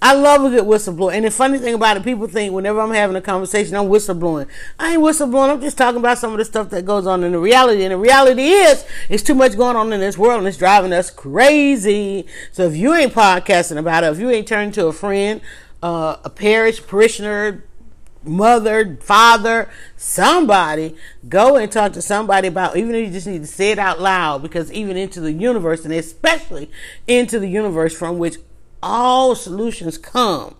I 0.00 0.14
love 0.14 0.44
a 0.44 0.50
good 0.50 0.64
whistleblower. 0.64 1.14
And 1.14 1.24
the 1.24 1.30
funny 1.30 1.58
thing 1.58 1.74
about 1.74 1.96
it, 1.96 2.04
people 2.04 2.26
think 2.26 2.52
whenever 2.52 2.80
I'm 2.80 2.92
having 2.92 3.16
a 3.16 3.20
conversation, 3.20 3.76
I'm 3.76 3.86
whistleblowing. 3.86 4.46
I 4.78 4.92
ain't 4.92 5.02
whistleblowing. 5.02 5.50
I'm 5.50 5.60
just 5.60 5.78
talking 5.78 6.00
about 6.00 6.18
some 6.18 6.32
of 6.32 6.38
the 6.38 6.44
stuff 6.44 6.68
that 6.70 6.84
goes 6.84 7.06
on 7.06 7.24
in 7.24 7.32
the 7.32 7.38
reality. 7.38 7.82
And 7.82 7.92
the 7.92 7.96
reality 7.96 8.48
is, 8.48 8.84
it's 9.08 9.22
too 9.22 9.34
much 9.34 9.56
going 9.56 9.74
on 9.74 9.92
in 9.92 10.00
this 10.00 10.18
world 10.18 10.40
and 10.40 10.48
it's 10.48 10.58
driving 10.58 10.92
us 10.92 11.10
crazy. 11.10 12.26
So 12.52 12.64
if 12.64 12.76
you 12.76 12.94
ain't 12.94 13.14
podcasting 13.14 13.78
about 13.78 14.04
it, 14.04 14.12
if 14.12 14.18
you 14.18 14.30
ain't 14.30 14.46
turning 14.46 14.72
to 14.72 14.86
a 14.86 14.92
friend, 14.92 15.40
uh, 15.86 16.18
a 16.24 16.30
parish 16.30 16.84
parishioner, 16.84 17.62
mother, 18.24 18.96
father, 18.96 19.70
somebody, 19.96 20.96
go 21.28 21.54
and 21.54 21.70
talk 21.70 21.92
to 21.92 22.02
somebody 22.02 22.48
about, 22.48 22.76
even 22.76 22.92
if 22.96 23.06
you 23.06 23.12
just 23.12 23.28
need 23.28 23.42
to 23.42 23.46
say 23.46 23.70
it 23.70 23.78
out 23.78 24.00
loud, 24.00 24.42
because 24.42 24.72
even 24.72 24.96
into 24.96 25.20
the 25.20 25.30
universe, 25.30 25.84
and 25.84 25.94
especially 25.94 26.68
into 27.06 27.38
the 27.38 27.46
universe 27.46 27.96
from 27.96 28.18
which 28.18 28.38
all 28.82 29.36
solutions 29.36 29.96
come. 29.96 30.56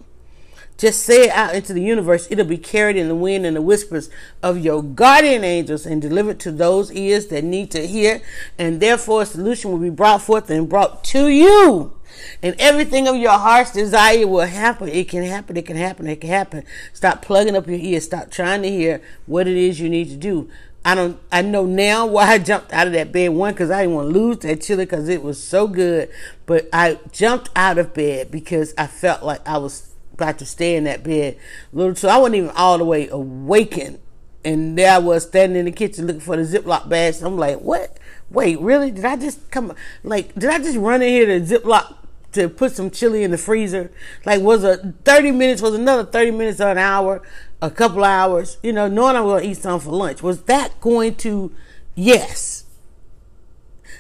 Just 0.78 1.02
say 1.02 1.24
it 1.24 1.30
out 1.30 1.56
into 1.56 1.72
the 1.72 1.82
universe. 1.82 2.28
It'll 2.30 2.44
be 2.44 2.56
carried 2.56 2.94
in 2.94 3.08
the 3.08 3.16
wind 3.16 3.44
and 3.44 3.56
the 3.56 3.62
whispers 3.62 4.08
of 4.44 4.58
your 4.58 4.80
guardian 4.80 5.42
angels 5.42 5.86
and 5.86 6.00
delivered 6.00 6.38
to 6.40 6.52
those 6.52 6.92
ears 6.92 7.26
that 7.28 7.42
need 7.42 7.72
to 7.72 7.84
hear. 7.84 8.22
And 8.58 8.78
therefore, 8.78 9.22
a 9.22 9.26
solution 9.26 9.72
will 9.72 9.78
be 9.78 9.90
brought 9.90 10.22
forth 10.22 10.50
and 10.50 10.68
brought 10.68 11.02
to 11.04 11.26
you. 11.26 11.95
And 12.42 12.54
everything 12.58 13.08
of 13.08 13.16
your 13.16 13.32
heart's 13.32 13.72
desire 13.72 14.26
will 14.26 14.46
happen. 14.46 14.88
It 14.88 15.08
can 15.08 15.22
happen. 15.22 15.56
It 15.56 15.66
can 15.66 15.76
happen. 15.76 16.06
It 16.06 16.20
can 16.20 16.30
happen. 16.30 16.64
Stop 16.92 17.22
plugging 17.22 17.56
up 17.56 17.66
your 17.66 17.78
ears. 17.78 18.04
Stop 18.04 18.30
trying 18.30 18.62
to 18.62 18.70
hear 18.70 19.00
what 19.26 19.46
it 19.46 19.56
is 19.56 19.80
you 19.80 19.88
need 19.88 20.08
to 20.08 20.16
do. 20.16 20.48
I 20.84 20.94
don't. 20.94 21.18
I 21.32 21.42
know 21.42 21.66
now 21.66 22.06
why 22.06 22.26
I 22.28 22.38
jumped 22.38 22.72
out 22.72 22.86
of 22.86 22.92
that 22.92 23.10
bed. 23.12 23.30
One, 23.30 23.52
because 23.52 23.70
I 23.70 23.82
didn't 23.82 23.96
want 23.96 24.12
to 24.12 24.18
lose 24.18 24.38
that 24.38 24.62
chili 24.62 24.84
because 24.84 25.08
it 25.08 25.22
was 25.22 25.42
so 25.42 25.66
good. 25.66 26.08
But 26.46 26.68
I 26.72 26.98
jumped 27.12 27.50
out 27.56 27.78
of 27.78 27.92
bed 27.92 28.30
because 28.30 28.72
I 28.78 28.86
felt 28.86 29.22
like 29.22 29.46
I 29.46 29.58
was 29.58 29.92
about 30.12 30.38
to 30.38 30.46
stay 30.46 30.76
in 30.76 30.84
that 30.84 31.02
bed. 31.02 31.36
a 31.72 31.76
Little, 31.76 31.94
so 31.94 32.08
I 32.08 32.18
wasn't 32.18 32.36
even 32.36 32.50
all 32.50 32.78
the 32.78 32.84
way 32.84 33.08
awakened. 33.08 33.98
And 34.44 34.78
there 34.78 34.94
I 34.94 34.98
was 34.98 35.24
standing 35.24 35.58
in 35.58 35.64
the 35.64 35.72
kitchen 35.72 36.06
looking 36.06 36.20
for 36.20 36.36
the 36.36 36.44
Ziploc 36.44 36.88
bags. 36.88 37.20
I'm 37.20 37.36
like, 37.36 37.58
what? 37.58 37.98
Wait, 38.30 38.60
really? 38.60 38.90
Did 38.90 39.04
I 39.04 39.16
just 39.16 39.50
come? 39.50 39.74
Like, 40.02 40.34
did 40.34 40.50
I 40.50 40.58
just 40.58 40.76
run 40.76 41.02
in 41.02 41.08
here 41.08 41.26
to 41.26 41.40
Ziploc 41.40 41.94
to 42.32 42.48
put 42.48 42.72
some 42.72 42.90
chili 42.90 43.22
in 43.22 43.30
the 43.30 43.38
freezer? 43.38 43.90
Like, 44.24 44.42
was 44.42 44.64
a 44.64 44.94
30 45.04 45.30
minutes? 45.32 45.62
Was 45.62 45.74
another 45.74 46.04
30 46.04 46.32
minutes 46.32 46.60
or 46.60 46.70
an 46.70 46.78
hour? 46.78 47.22
a 47.62 47.70
couple 47.70 48.04
hours, 48.04 48.58
you 48.62 48.72
know, 48.72 48.88
knowing 48.88 49.16
I'm 49.16 49.24
going 49.24 49.42
to 49.42 49.48
eat 49.48 49.56
something 49.56 49.90
for 49.90 49.96
lunch. 49.96 50.22
Was 50.22 50.42
that 50.42 50.80
going 50.80 51.14
to, 51.16 51.52
yes. 51.94 52.64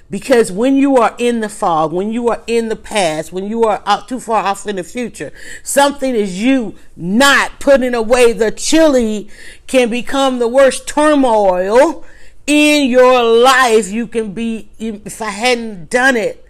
Because 0.08 0.52
when 0.52 0.76
you 0.76 0.96
are 0.98 1.16
in 1.18 1.40
the 1.40 1.48
fog, 1.48 1.92
when 1.92 2.12
you 2.12 2.28
are 2.28 2.42
in 2.46 2.68
the 2.68 2.76
past, 2.76 3.32
when 3.32 3.46
you 3.48 3.64
are 3.64 3.82
out 3.86 4.08
too 4.08 4.20
far 4.20 4.44
off 4.44 4.66
in 4.66 4.76
the 4.76 4.84
future, 4.84 5.32
something 5.64 6.14
is 6.14 6.40
you 6.40 6.76
not 6.96 7.58
putting 7.58 7.94
away 7.94 8.32
the 8.32 8.52
chili 8.52 9.28
can 9.66 9.90
become 9.90 10.38
the 10.38 10.46
worst 10.46 10.86
turmoil 10.86 12.04
in 12.46 12.88
your 12.88 13.22
life. 13.22 13.88
You 13.88 14.06
can 14.06 14.32
be, 14.32 14.70
if 14.78 15.20
I 15.20 15.30
hadn't 15.30 15.90
done 15.90 16.16
it, 16.16 16.44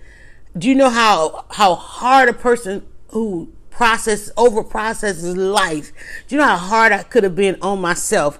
do 0.57 0.69
you 0.69 0.75
know 0.75 0.91
how, 0.91 1.45
how 1.51 1.75
hard 1.75 2.29
a 2.29 2.33
person 2.33 2.87
who 3.09 3.53
process 3.77 4.31
over 4.39 4.65
processes 4.65 5.37
life. 5.37 5.93
Do 6.27 6.35
you 6.35 6.41
know 6.41 6.49
how 6.49 6.57
hard 6.57 6.93
I 6.93 7.03
could 7.03 7.25
have 7.25 7.37
been 7.37 7.59
on 7.61 7.79
myself 7.79 8.39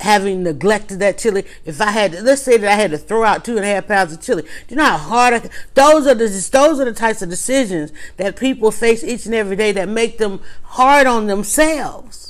having 0.00 0.44
neglected 0.44 1.00
that 1.00 1.18
chili? 1.18 1.44
If 1.64 1.80
I 1.80 1.90
had, 1.90 2.12
to, 2.12 2.22
let's 2.22 2.42
say 2.42 2.56
that 2.58 2.70
I 2.70 2.74
had 2.74 2.92
to 2.92 2.98
throw 2.98 3.24
out 3.24 3.44
two 3.44 3.56
and 3.56 3.64
a 3.64 3.68
half 3.68 3.88
pounds 3.88 4.12
of 4.12 4.22
chili. 4.22 4.42
Do 4.42 4.48
you 4.68 4.76
know 4.76 4.84
how 4.84 4.98
hard 4.98 5.34
I? 5.34 5.50
Those 5.74 6.06
are 6.06 6.14
the 6.14 6.28
those 6.52 6.78
are 6.78 6.84
the 6.84 6.92
types 6.92 7.22
of 7.22 7.28
decisions 7.28 7.92
that 8.18 8.36
people 8.36 8.70
face 8.70 9.02
each 9.02 9.26
and 9.26 9.34
every 9.34 9.56
day 9.56 9.72
that 9.72 9.88
make 9.88 10.18
them 10.18 10.40
hard 10.62 11.08
on 11.08 11.26
themselves. 11.26 12.27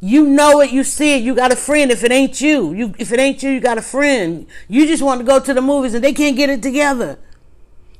You 0.00 0.26
know 0.26 0.60
it, 0.60 0.70
you 0.70 0.84
see 0.84 1.16
it, 1.16 1.22
you 1.22 1.34
got 1.34 1.52
a 1.52 1.56
friend. 1.56 1.90
If 1.90 2.04
it 2.04 2.12
ain't 2.12 2.40
you, 2.40 2.72
you 2.72 2.94
if 2.98 3.12
it 3.12 3.18
ain't 3.18 3.42
you, 3.42 3.50
you 3.50 3.60
got 3.60 3.78
a 3.78 3.82
friend. 3.82 4.46
You 4.68 4.86
just 4.86 5.02
want 5.02 5.20
to 5.20 5.24
go 5.24 5.40
to 5.40 5.54
the 5.54 5.62
movies 5.62 5.94
and 5.94 6.04
they 6.04 6.12
can't 6.12 6.36
get 6.36 6.50
it 6.50 6.62
together. 6.62 7.18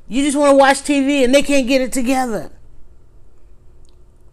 You 0.07 0.23
just 0.23 0.37
want 0.37 0.51
to 0.51 0.57
watch 0.57 0.77
TV 0.77 1.23
and 1.23 1.33
they 1.33 1.41
can't 1.41 1.67
get 1.67 1.81
it 1.81 1.91
together. 1.91 2.51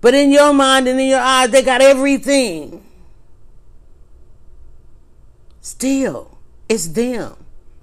But 0.01 0.15
in 0.15 0.31
your 0.31 0.53
mind 0.53 0.87
and 0.87 1.01
in 1.01 1.09
your 1.09 1.21
eyes, 1.21 1.51
they 1.51 1.63
got 1.63 1.81
everything. 1.81 2.85
Still, 5.63 6.37
it's 6.69 6.89
them. 6.89 7.37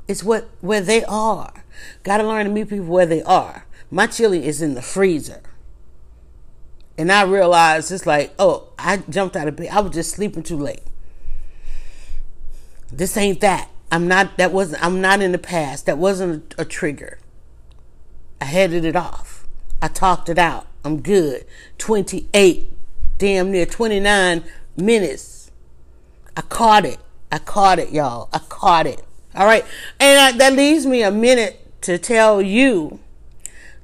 It's 0.08 0.24
what 0.24 0.48
where 0.62 0.82
they 0.82 1.04
are. 1.06 1.64
Gotta 2.04 2.24
learn 2.24 2.46
to 2.46 2.52
meet 2.52 2.70
people 2.70 2.86
where 2.86 3.08
they 3.08 3.24
are. 3.24 3.66
My 3.90 4.06
chili 4.06 4.46
is 4.46 4.62
in 4.62 4.76
the 4.76 4.82
freezer. 4.84 5.42
And 7.02 7.12
I 7.12 7.24
realized 7.24 7.92
it's 7.92 8.06
like, 8.06 8.32
oh, 8.38 8.68
I 8.78 8.98
jumped 8.98 9.36
out 9.36 9.48
of 9.48 9.56
bed. 9.56 9.70
I 9.72 9.80
was 9.80 9.92
just 9.92 10.12
sleeping 10.12 10.44
too 10.44 10.56
late. 10.56 10.84
This 12.92 13.18
ain't 13.18 13.42
that. 13.42 13.72
I'm 13.92 14.08
not 14.08 14.38
that 14.38 14.52
wasn't 14.52 14.84
I'm 14.84 15.02
not 15.02 15.20
in 15.20 15.32
the 15.32 15.40
past. 15.40 15.88
That 15.88 15.98
wasn't 15.98 16.54
a, 16.60 16.62
a 16.62 16.66
trigger. 16.66 17.18
I 18.40 18.46
headed 18.46 18.86
it 18.86 18.96
off. 18.96 19.48
I 19.82 19.88
talked 19.88 20.30
it 20.30 20.38
out. 20.38 20.68
I'm 20.86 21.02
good. 21.02 21.48
28, 21.80 22.72
damn 23.18 23.52
near 23.52 23.66
29 23.66 24.44
minutes. 24.78 25.50
I 26.38 26.42
caught 26.42 26.86
it. 26.86 27.00
I 27.32 27.40
caught 27.40 27.80
it, 27.80 27.92
y'all. 27.92 28.30
I 28.32 28.38
caught 28.48 28.86
it. 28.86 29.04
All 29.34 29.48
right. 29.48 29.66
And 30.00 30.20
I, 30.20 30.38
that 30.38 30.54
leaves 30.54 30.86
me 30.86 31.02
a 31.02 31.10
minute 31.10 31.82
to 31.82 31.98
tell 31.98 32.44
you 32.44 33.00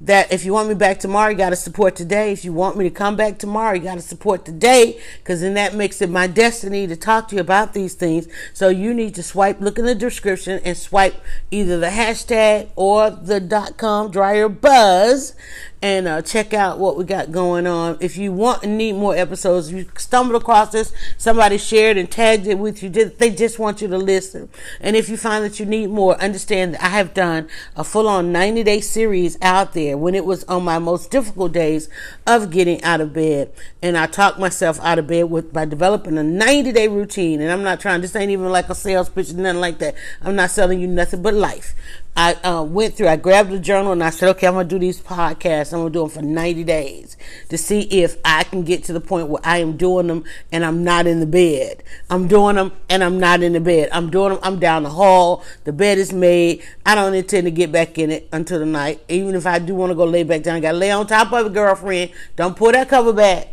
that 0.00 0.32
if 0.32 0.44
you 0.44 0.52
want 0.52 0.68
me 0.68 0.74
back 0.74 1.00
tomorrow, 1.00 1.30
you 1.30 1.36
got 1.36 1.50
to 1.50 1.56
support 1.56 1.96
today. 1.96 2.32
If 2.32 2.44
you 2.44 2.52
want 2.52 2.76
me 2.76 2.84
to 2.84 2.90
come 2.90 3.16
back 3.16 3.38
tomorrow, 3.38 3.74
you 3.74 3.82
got 3.82 3.96
to 3.96 4.00
support 4.00 4.44
today 4.44 5.00
because 5.18 5.40
then 5.40 5.54
that 5.54 5.74
makes 5.74 6.00
it 6.00 6.08
my 6.08 6.28
destiny 6.28 6.86
to 6.86 6.94
talk 6.94 7.28
to 7.28 7.34
you 7.34 7.40
about 7.40 7.74
these 7.74 7.94
things. 7.94 8.28
So 8.54 8.68
you 8.68 8.94
need 8.94 9.14
to 9.16 9.22
swipe, 9.22 9.60
look 9.60 9.78
in 9.78 9.84
the 9.84 9.94
description 9.96 10.60
and 10.64 10.76
swipe 10.76 11.16
either 11.50 11.78
the 11.78 11.88
hashtag 11.88 12.70
or 12.76 13.10
the 13.10 13.40
dot 13.40 13.76
com 13.76 14.10
dryer 14.10 14.48
buzz 14.48 15.34
and 15.80 16.08
uh, 16.08 16.22
check 16.22 16.52
out 16.52 16.78
what 16.78 16.96
we 16.96 17.04
got 17.04 17.30
going 17.30 17.66
on. 17.66 17.98
If 18.00 18.16
you 18.16 18.32
want 18.32 18.64
and 18.64 18.76
need 18.76 18.94
more 18.94 19.14
episodes, 19.16 19.70
you 19.70 19.86
stumbled 19.96 20.40
across 20.40 20.72
this, 20.72 20.92
somebody 21.16 21.56
shared 21.56 21.96
and 21.96 22.10
tagged 22.10 22.46
it 22.46 22.58
with 22.58 22.82
you. 22.82 22.88
They 22.88 23.30
just 23.30 23.58
want 23.58 23.80
you 23.80 23.88
to 23.88 23.98
listen. 23.98 24.48
And 24.80 24.96
if 24.96 25.08
you 25.08 25.16
find 25.16 25.44
that 25.44 25.60
you 25.60 25.66
need 25.66 25.90
more, 25.90 26.20
understand 26.20 26.74
that 26.74 26.82
I 26.82 26.88
have 26.88 27.14
done 27.14 27.48
a 27.76 27.84
full 27.84 28.08
on 28.08 28.32
90 28.32 28.64
day 28.64 28.80
series 28.80 29.38
out 29.40 29.74
there 29.74 29.96
when 29.96 30.14
it 30.14 30.24
was 30.24 30.42
on 30.44 30.64
my 30.64 30.78
most 30.80 31.10
difficult 31.10 31.52
days 31.52 31.88
of 32.26 32.50
getting 32.50 32.82
out 32.82 33.00
of 33.00 33.12
bed. 33.12 33.52
And 33.80 33.96
I 33.96 34.06
talked 34.06 34.38
myself 34.38 34.80
out 34.80 34.98
of 34.98 35.06
bed 35.06 35.30
with 35.30 35.52
by 35.52 35.64
developing 35.64 36.18
a 36.18 36.24
90 36.24 36.72
day 36.72 36.88
routine. 36.88 37.40
And 37.40 37.52
I'm 37.52 37.62
not 37.62 37.78
trying, 37.78 38.00
this 38.00 38.16
ain't 38.16 38.32
even 38.32 38.50
like 38.50 38.68
a 38.68 38.74
sales 38.74 39.08
pitch, 39.08 39.30
or 39.30 39.34
nothing 39.34 39.60
like 39.60 39.78
that. 39.78 39.94
I'm 40.22 40.34
not 40.34 40.50
selling 40.50 40.80
you 40.80 40.88
nothing 40.88 41.22
but 41.22 41.34
life. 41.34 41.74
I 42.18 42.34
uh, 42.42 42.64
went 42.64 42.94
through, 42.94 43.06
I 43.06 43.14
grabbed 43.14 43.52
a 43.52 43.60
journal 43.60 43.92
and 43.92 44.02
I 44.02 44.10
said, 44.10 44.30
okay, 44.30 44.48
I'm 44.48 44.54
going 44.54 44.68
to 44.68 44.74
do 44.74 44.80
these 44.80 45.00
podcasts. 45.00 45.67
I'm 45.72 45.80
going 45.80 45.92
to 45.92 45.98
do 45.98 46.00
them 46.00 46.10
for 46.10 46.22
90 46.22 46.64
days 46.64 47.16
to 47.48 47.58
see 47.58 47.82
if 47.82 48.16
I 48.24 48.44
can 48.44 48.62
get 48.62 48.84
to 48.84 48.92
the 48.92 49.00
point 49.00 49.28
where 49.28 49.40
I 49.44 49.58
am 49.58 49.76
doing 49.76 50.06
them 50.06 50.24
and 50.52 50.64
I'm 50.64 50.84
not 50.84 51.06
in 51.06 51.20
the 51.20 51.26
bed. 51.26 51.82
I'm 52.10 52.28
doing 52.28 52.56
them 52.56 52.72
and 52.88 53.02
I'm 53.04 53.18
not 53.18 53.42
in 53.42 53.52
the 53.52 53.60
bed. 53.60 53.88
I'm 53.92 54.10
doing 54.10 54.30
them, 54.30 54.40
I'm 54.42 54.58
down 54.58 54.82
the 54.82 54.90
hall. 54.90 55.44
The 55.64 55.72
bed 55.72 55.98
is 55.98 56.12
made. 56.12 56.62
I 56.84 56.94
don't 56.94 57.14
intend 57.14 57.44
to 57.46 57.50
get 57.50 57.72
back 57.72 57.98
in 57.98 58.10
it 58.10 58.28
until 58.32 58.58
the 58.58 58.66
night. 58.66 59.02
Even 59.08 59.34
if 59.34 59.46
I 59.46 59.58
do 59.58 59.74
want 59.74 59.90
to 59.90 59.94
go 59.94 60.04
lay 60.04 60.22
back 60.22 60.42
down, 60.42 60.56
I 60.56 60.60
got 60.60 60.72
to 60.72 60.78
lay 60.78 60.90
on 60.90 61.06
top 61.06 61.32
of 61.32 61.46
it, 61.46 61.52
girlfriend. 61.52 62.12
Don't 62.36 62.56
pull 62.56 62.72
that 62.72 62.88
cover 62.88 63.12
back. 63.12 63.48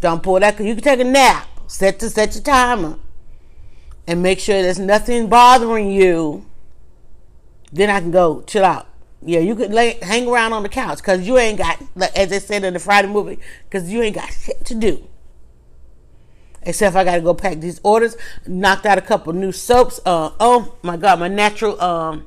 Don't 0.00 0.22
pull 0.22 0.40
that. 0.40 0.58
You 0.60 0.74
can 0.74 0.84
take 0.84 1.00
a 1.00 1.04
nap. 1.04 1.48
Set 1.66 1.98
to 2.00 2.10
set 2.10 2.34
your 2.34 2.44
timer 2.44 2.98
and 4.06 4.22
make 4.22 4.38
sure 4.38 4.60
there's 4.60 4.78
nothing 4.78 5.28
bothering 5.28 5.90
you 5.90 6.44
then 7.74 7.90
I 7.90 8.00
can 8.00 8.12
go 8.12 8.42
chill 8.42 8.64
out. 8.64 8.86
Yeah, 9.24 9.40
you 9.40 9.54
could 9.54 9.72
lay, 9.72 9.98
hang 10.02 10.28
around 10.28 10.52
on 10.52 10.62
the 10.62 10.68
couch 10.68 10.98
because 10.98 11.26
you 11.26 11.38
ain't 11.38 11.58
got, 11.58 11.82
as 12.14 12.30
they 12.30 12.38
said 12.38 12.64
in 12.64 12.74
the 12.74 12.78
Friday 12.78 13.08
movie, 13.08 13.38
because 13.64 13.90
you 13.90 14.02
ain't 14.02 14.14
got 14.14 14.30
shit 14.32 14.64
to 14.66 14.74
do. 14.74 15.08
Except 16.62 16.96
I 16.96 17.04
got 17.04 17.16
to 17.16 17.20
go 17.20 17.34
pack 17.34 17.60
these 17.60 17.80
orders. 17.82 18.16
Knocked 18.46 18.86
out 18.86 18.98
a 18.98 19.02
couple 19.02 19.32
new 19.32 19.52
soaps. 19.52 20.00
Uh, 20.04 20.30
oh 20.40 20.76
my 20.82 20.96
God, 20.96 21.20
my 21.20 21.28
natural 21.28 21.80
um, 21.80 22.26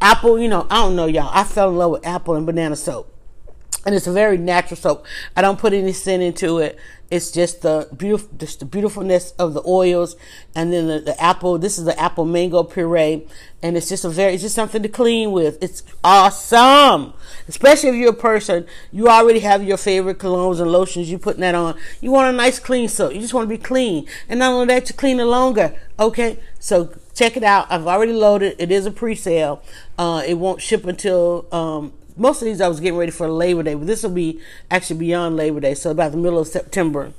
apple. 0.00 0.38
You 0.38 0.48
know, 0.48 0.66
I 0.70 0.76
don't 0.76 0.96
know, 0.96 1.06
y'all. 1.06 1.30
I 1.32 1.44
fell 1.44 1.70
in 1.70 1.76
love 1.76 1.92
with 1.92 2.06
apple 2.06 2.34
and 2.34 2.44
banana 2.44 2.76
soap 2.76 3.10
and 3.86 3.94
it's 3.94 4.06
a 4.06 4.12
very 4.12 4.36
natural 4.36 4.76
soap. 4.76 5.06
I 5.36 5.42
don't 5.42 5.58
put 5.58 5.72
any 5.72 5.92
scent 5.92 6.22
into 6.22 6.58
it. 6.58 6.78
It's 7.10 7.32
just 7.32 7.62
the 7.62 7.88
beautiful, 7.96 8.28
just 8.38 8.60
the 8.60 8.66
beautifulness 8.66 9.32
of 9.32 9.52
the 9.52 9.62
oils, 9.66 10.14
and 10.54 10.72
then 10.72 10.86
the, 10.86 11.00
the, 11.00 11.20
apple. 11.20 11.58
This 11.58 11.76
is 11.76 11.84
the 11.84 11.98
apple 11.98 12.24
mango 12.24 12.62
puree, 12.62 13.26
and 13.62 13.76
it's 13.76 13.88
just 13.88 14.04
a 14.04 14.08
very, 14.08 14.34
it's 14.34 14.42
just 14.42 14.54
something 14.54 14.80
to 14.82 14.88
clean 14.88 15.32
with. 15.32 15.60
It's 15.60 15.82
awesome, 16.04 17.12
especially 17.48 17.88
if 17.90 17.94
you're 17.96 18.10
a 18.10 18.14
person 18.14 18.64
you 18.92 19.08
already 19.08 19.40
have 19.40 19.64
your 19.64 19.76
favorite 19.76 20.18
colognes 20.18 20.60
and 20.60 20.70
lotions. 20.70 21.10
You 21.10 21.18
putting 21.18 21.40
that 21.40 21.56
on. 21.56 21.76
You 22.00 22.12
want 22.12 22.32
a 22.32 22.36
nice 22.36 22.60
clean 22.60 22.88
soap. 22.88 23.12
You 23.12 23.20
just 23.20 23.34
want 23.34 23.48
to 23.48 23.56
be 23.56 23.62
clean, 23.62 24.06
and 24.28 24.38
not 24.38 24.52
only 24.52 24.66
that, 24.66 24.88
you 24.88 24.94
clean 24.94 25.18
it 25.18 25.24
longer. 25.24 25.74
Okay, 25.98 26.38
so 26.60 26.92
check 27.12 27.36
it 27.36 27.42
out. 27.42 27.66
I've 27.70 27.88
already 27.88 28.12
loaded. 28.12 28.54
It 28.58 28.70
is 28.70 28.86
a 28.86 28.90
pre-sale. 28.92 29.62
Uh, 29.98 30.22
it 30.24 30.34
won't 30.34 30.62
ship 30.62 30.86
until 30.86 31.46
um, 31.52 31.92
most 32.16 32.42
of 32.42 32.46
these 32.46 32.60
I 32.60 32.68
was 32.68 32.80
getting 32.80 32.98
ready 32.98 33.12
for 33.12 33.28
Labor 33.28 33.62
Day, 33.62 33.74
but 33.74 33.86
this 33.86 34.02
will 34.02 34.10
be 34.10 34.40
actually 34.70 34.98
beyond 34.98 35.36
Labor 35.36 35.60
Day, 35.60 35.74
so 35.74 35.90
about 35.90 36.12
the 36.12 36.18
middle 36.18 36.38
of 36.38 36.48
September. 36.48 37.12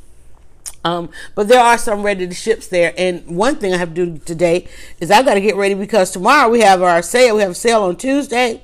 Um, 0.84 1.10
but 1.36 1.48
there 1.48 1.60
are 1.60 1.78
some 1.78 2.04
ready 2.04 2.28
to 2.28 2.34
ships 2.34 2.68
there. 2.68 2.94
And 2.98 3.26
one 3.28 3.58
thing 3.58 3.74
I 3.74 3.78
have 3.78 3.94
to 3.94 4.06
do 4.06 4.18
today 4.18 4.68
is 5.00 5.12
I've 5.12 5.26
got 5.26 5.36
to 5.36 5.42
get 5.42 5.56
ready 5.56 5.76
because 5.76 6.12
tomorrow 6.12 6.50
we 6.50 6.62
have 6.62 6.82
our 6.82 7.02
sale. 7.02 7.36
We 7.36 7.42
have 7.42 7.52
a 7.52 7.56
sale 7.56 7.84
on 7.84 7.98
Tuesday 7.98 8.64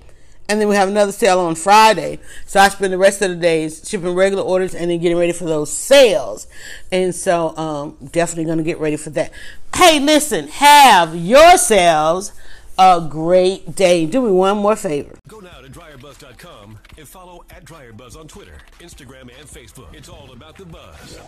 and 0.50 0.62
then 0.62 0.68
we 0.68 0.76
have 0.76 0.88
another 0.88 1.12
sale 1.12 1.40
on 1.40 1.56
Friday. 1.56 2.20
So 2.46 2.60
I 2.60 2.70
spend 2.70 2.94
the 2.94 2.98
rest 2.98 3.22
of 3.22 3.30
the 3.30 3.36
days 3.36 3.88
shipping 3.88 4.16
regular 4.16 4.44
orders 4.44 4.74
and 4.74 4.90
then 4.90 5.00
getting 5.00 5.18
ready 5.18 5.34
for 5.34 5.46
those 5.46 5.72
sales. 5.72 6.48
And 6.92 7.14
so 7.14 7.56
um, 7.58 7.98
definitely 8.12 8.46
going 8.46 8.58
to 8.58 8.64
get 8.64 8.80
ready 8.80 8.98
for 8.98 9.10
that. 9.12 9.32
Hey, 9.76 10.00
listen, 10.00 10.48
have 10.48 11.16
yourselves 11.16 12.32
a 12.78 13.08
great 13.10 13.76
day. 13.76 14.06
Do 14.06 14.22
me 14.22 14.32
one 14.32 14.58
more 14.58 14.76
favor. 14.76 15.16
Go 15.28 15.40
now 15.40 15.62
to 15.62 15.70
dryerbuzz.com 15.70 16.80
and 16.98 17.08
follow 17.08 17.44
at 17.50 17.66
dryerbuzz 17.66 18.18
on 18.18 18.28
Twitter, 18.28 18.58
Instagram, 18.80 19.30
and 19.40 19.48
Facebook. 19.48 19.94
It's 19.94 20.10
all 20.10 20.32
about 20.32 20.58
the 20.58 20.66
buzz. 20.66 21.20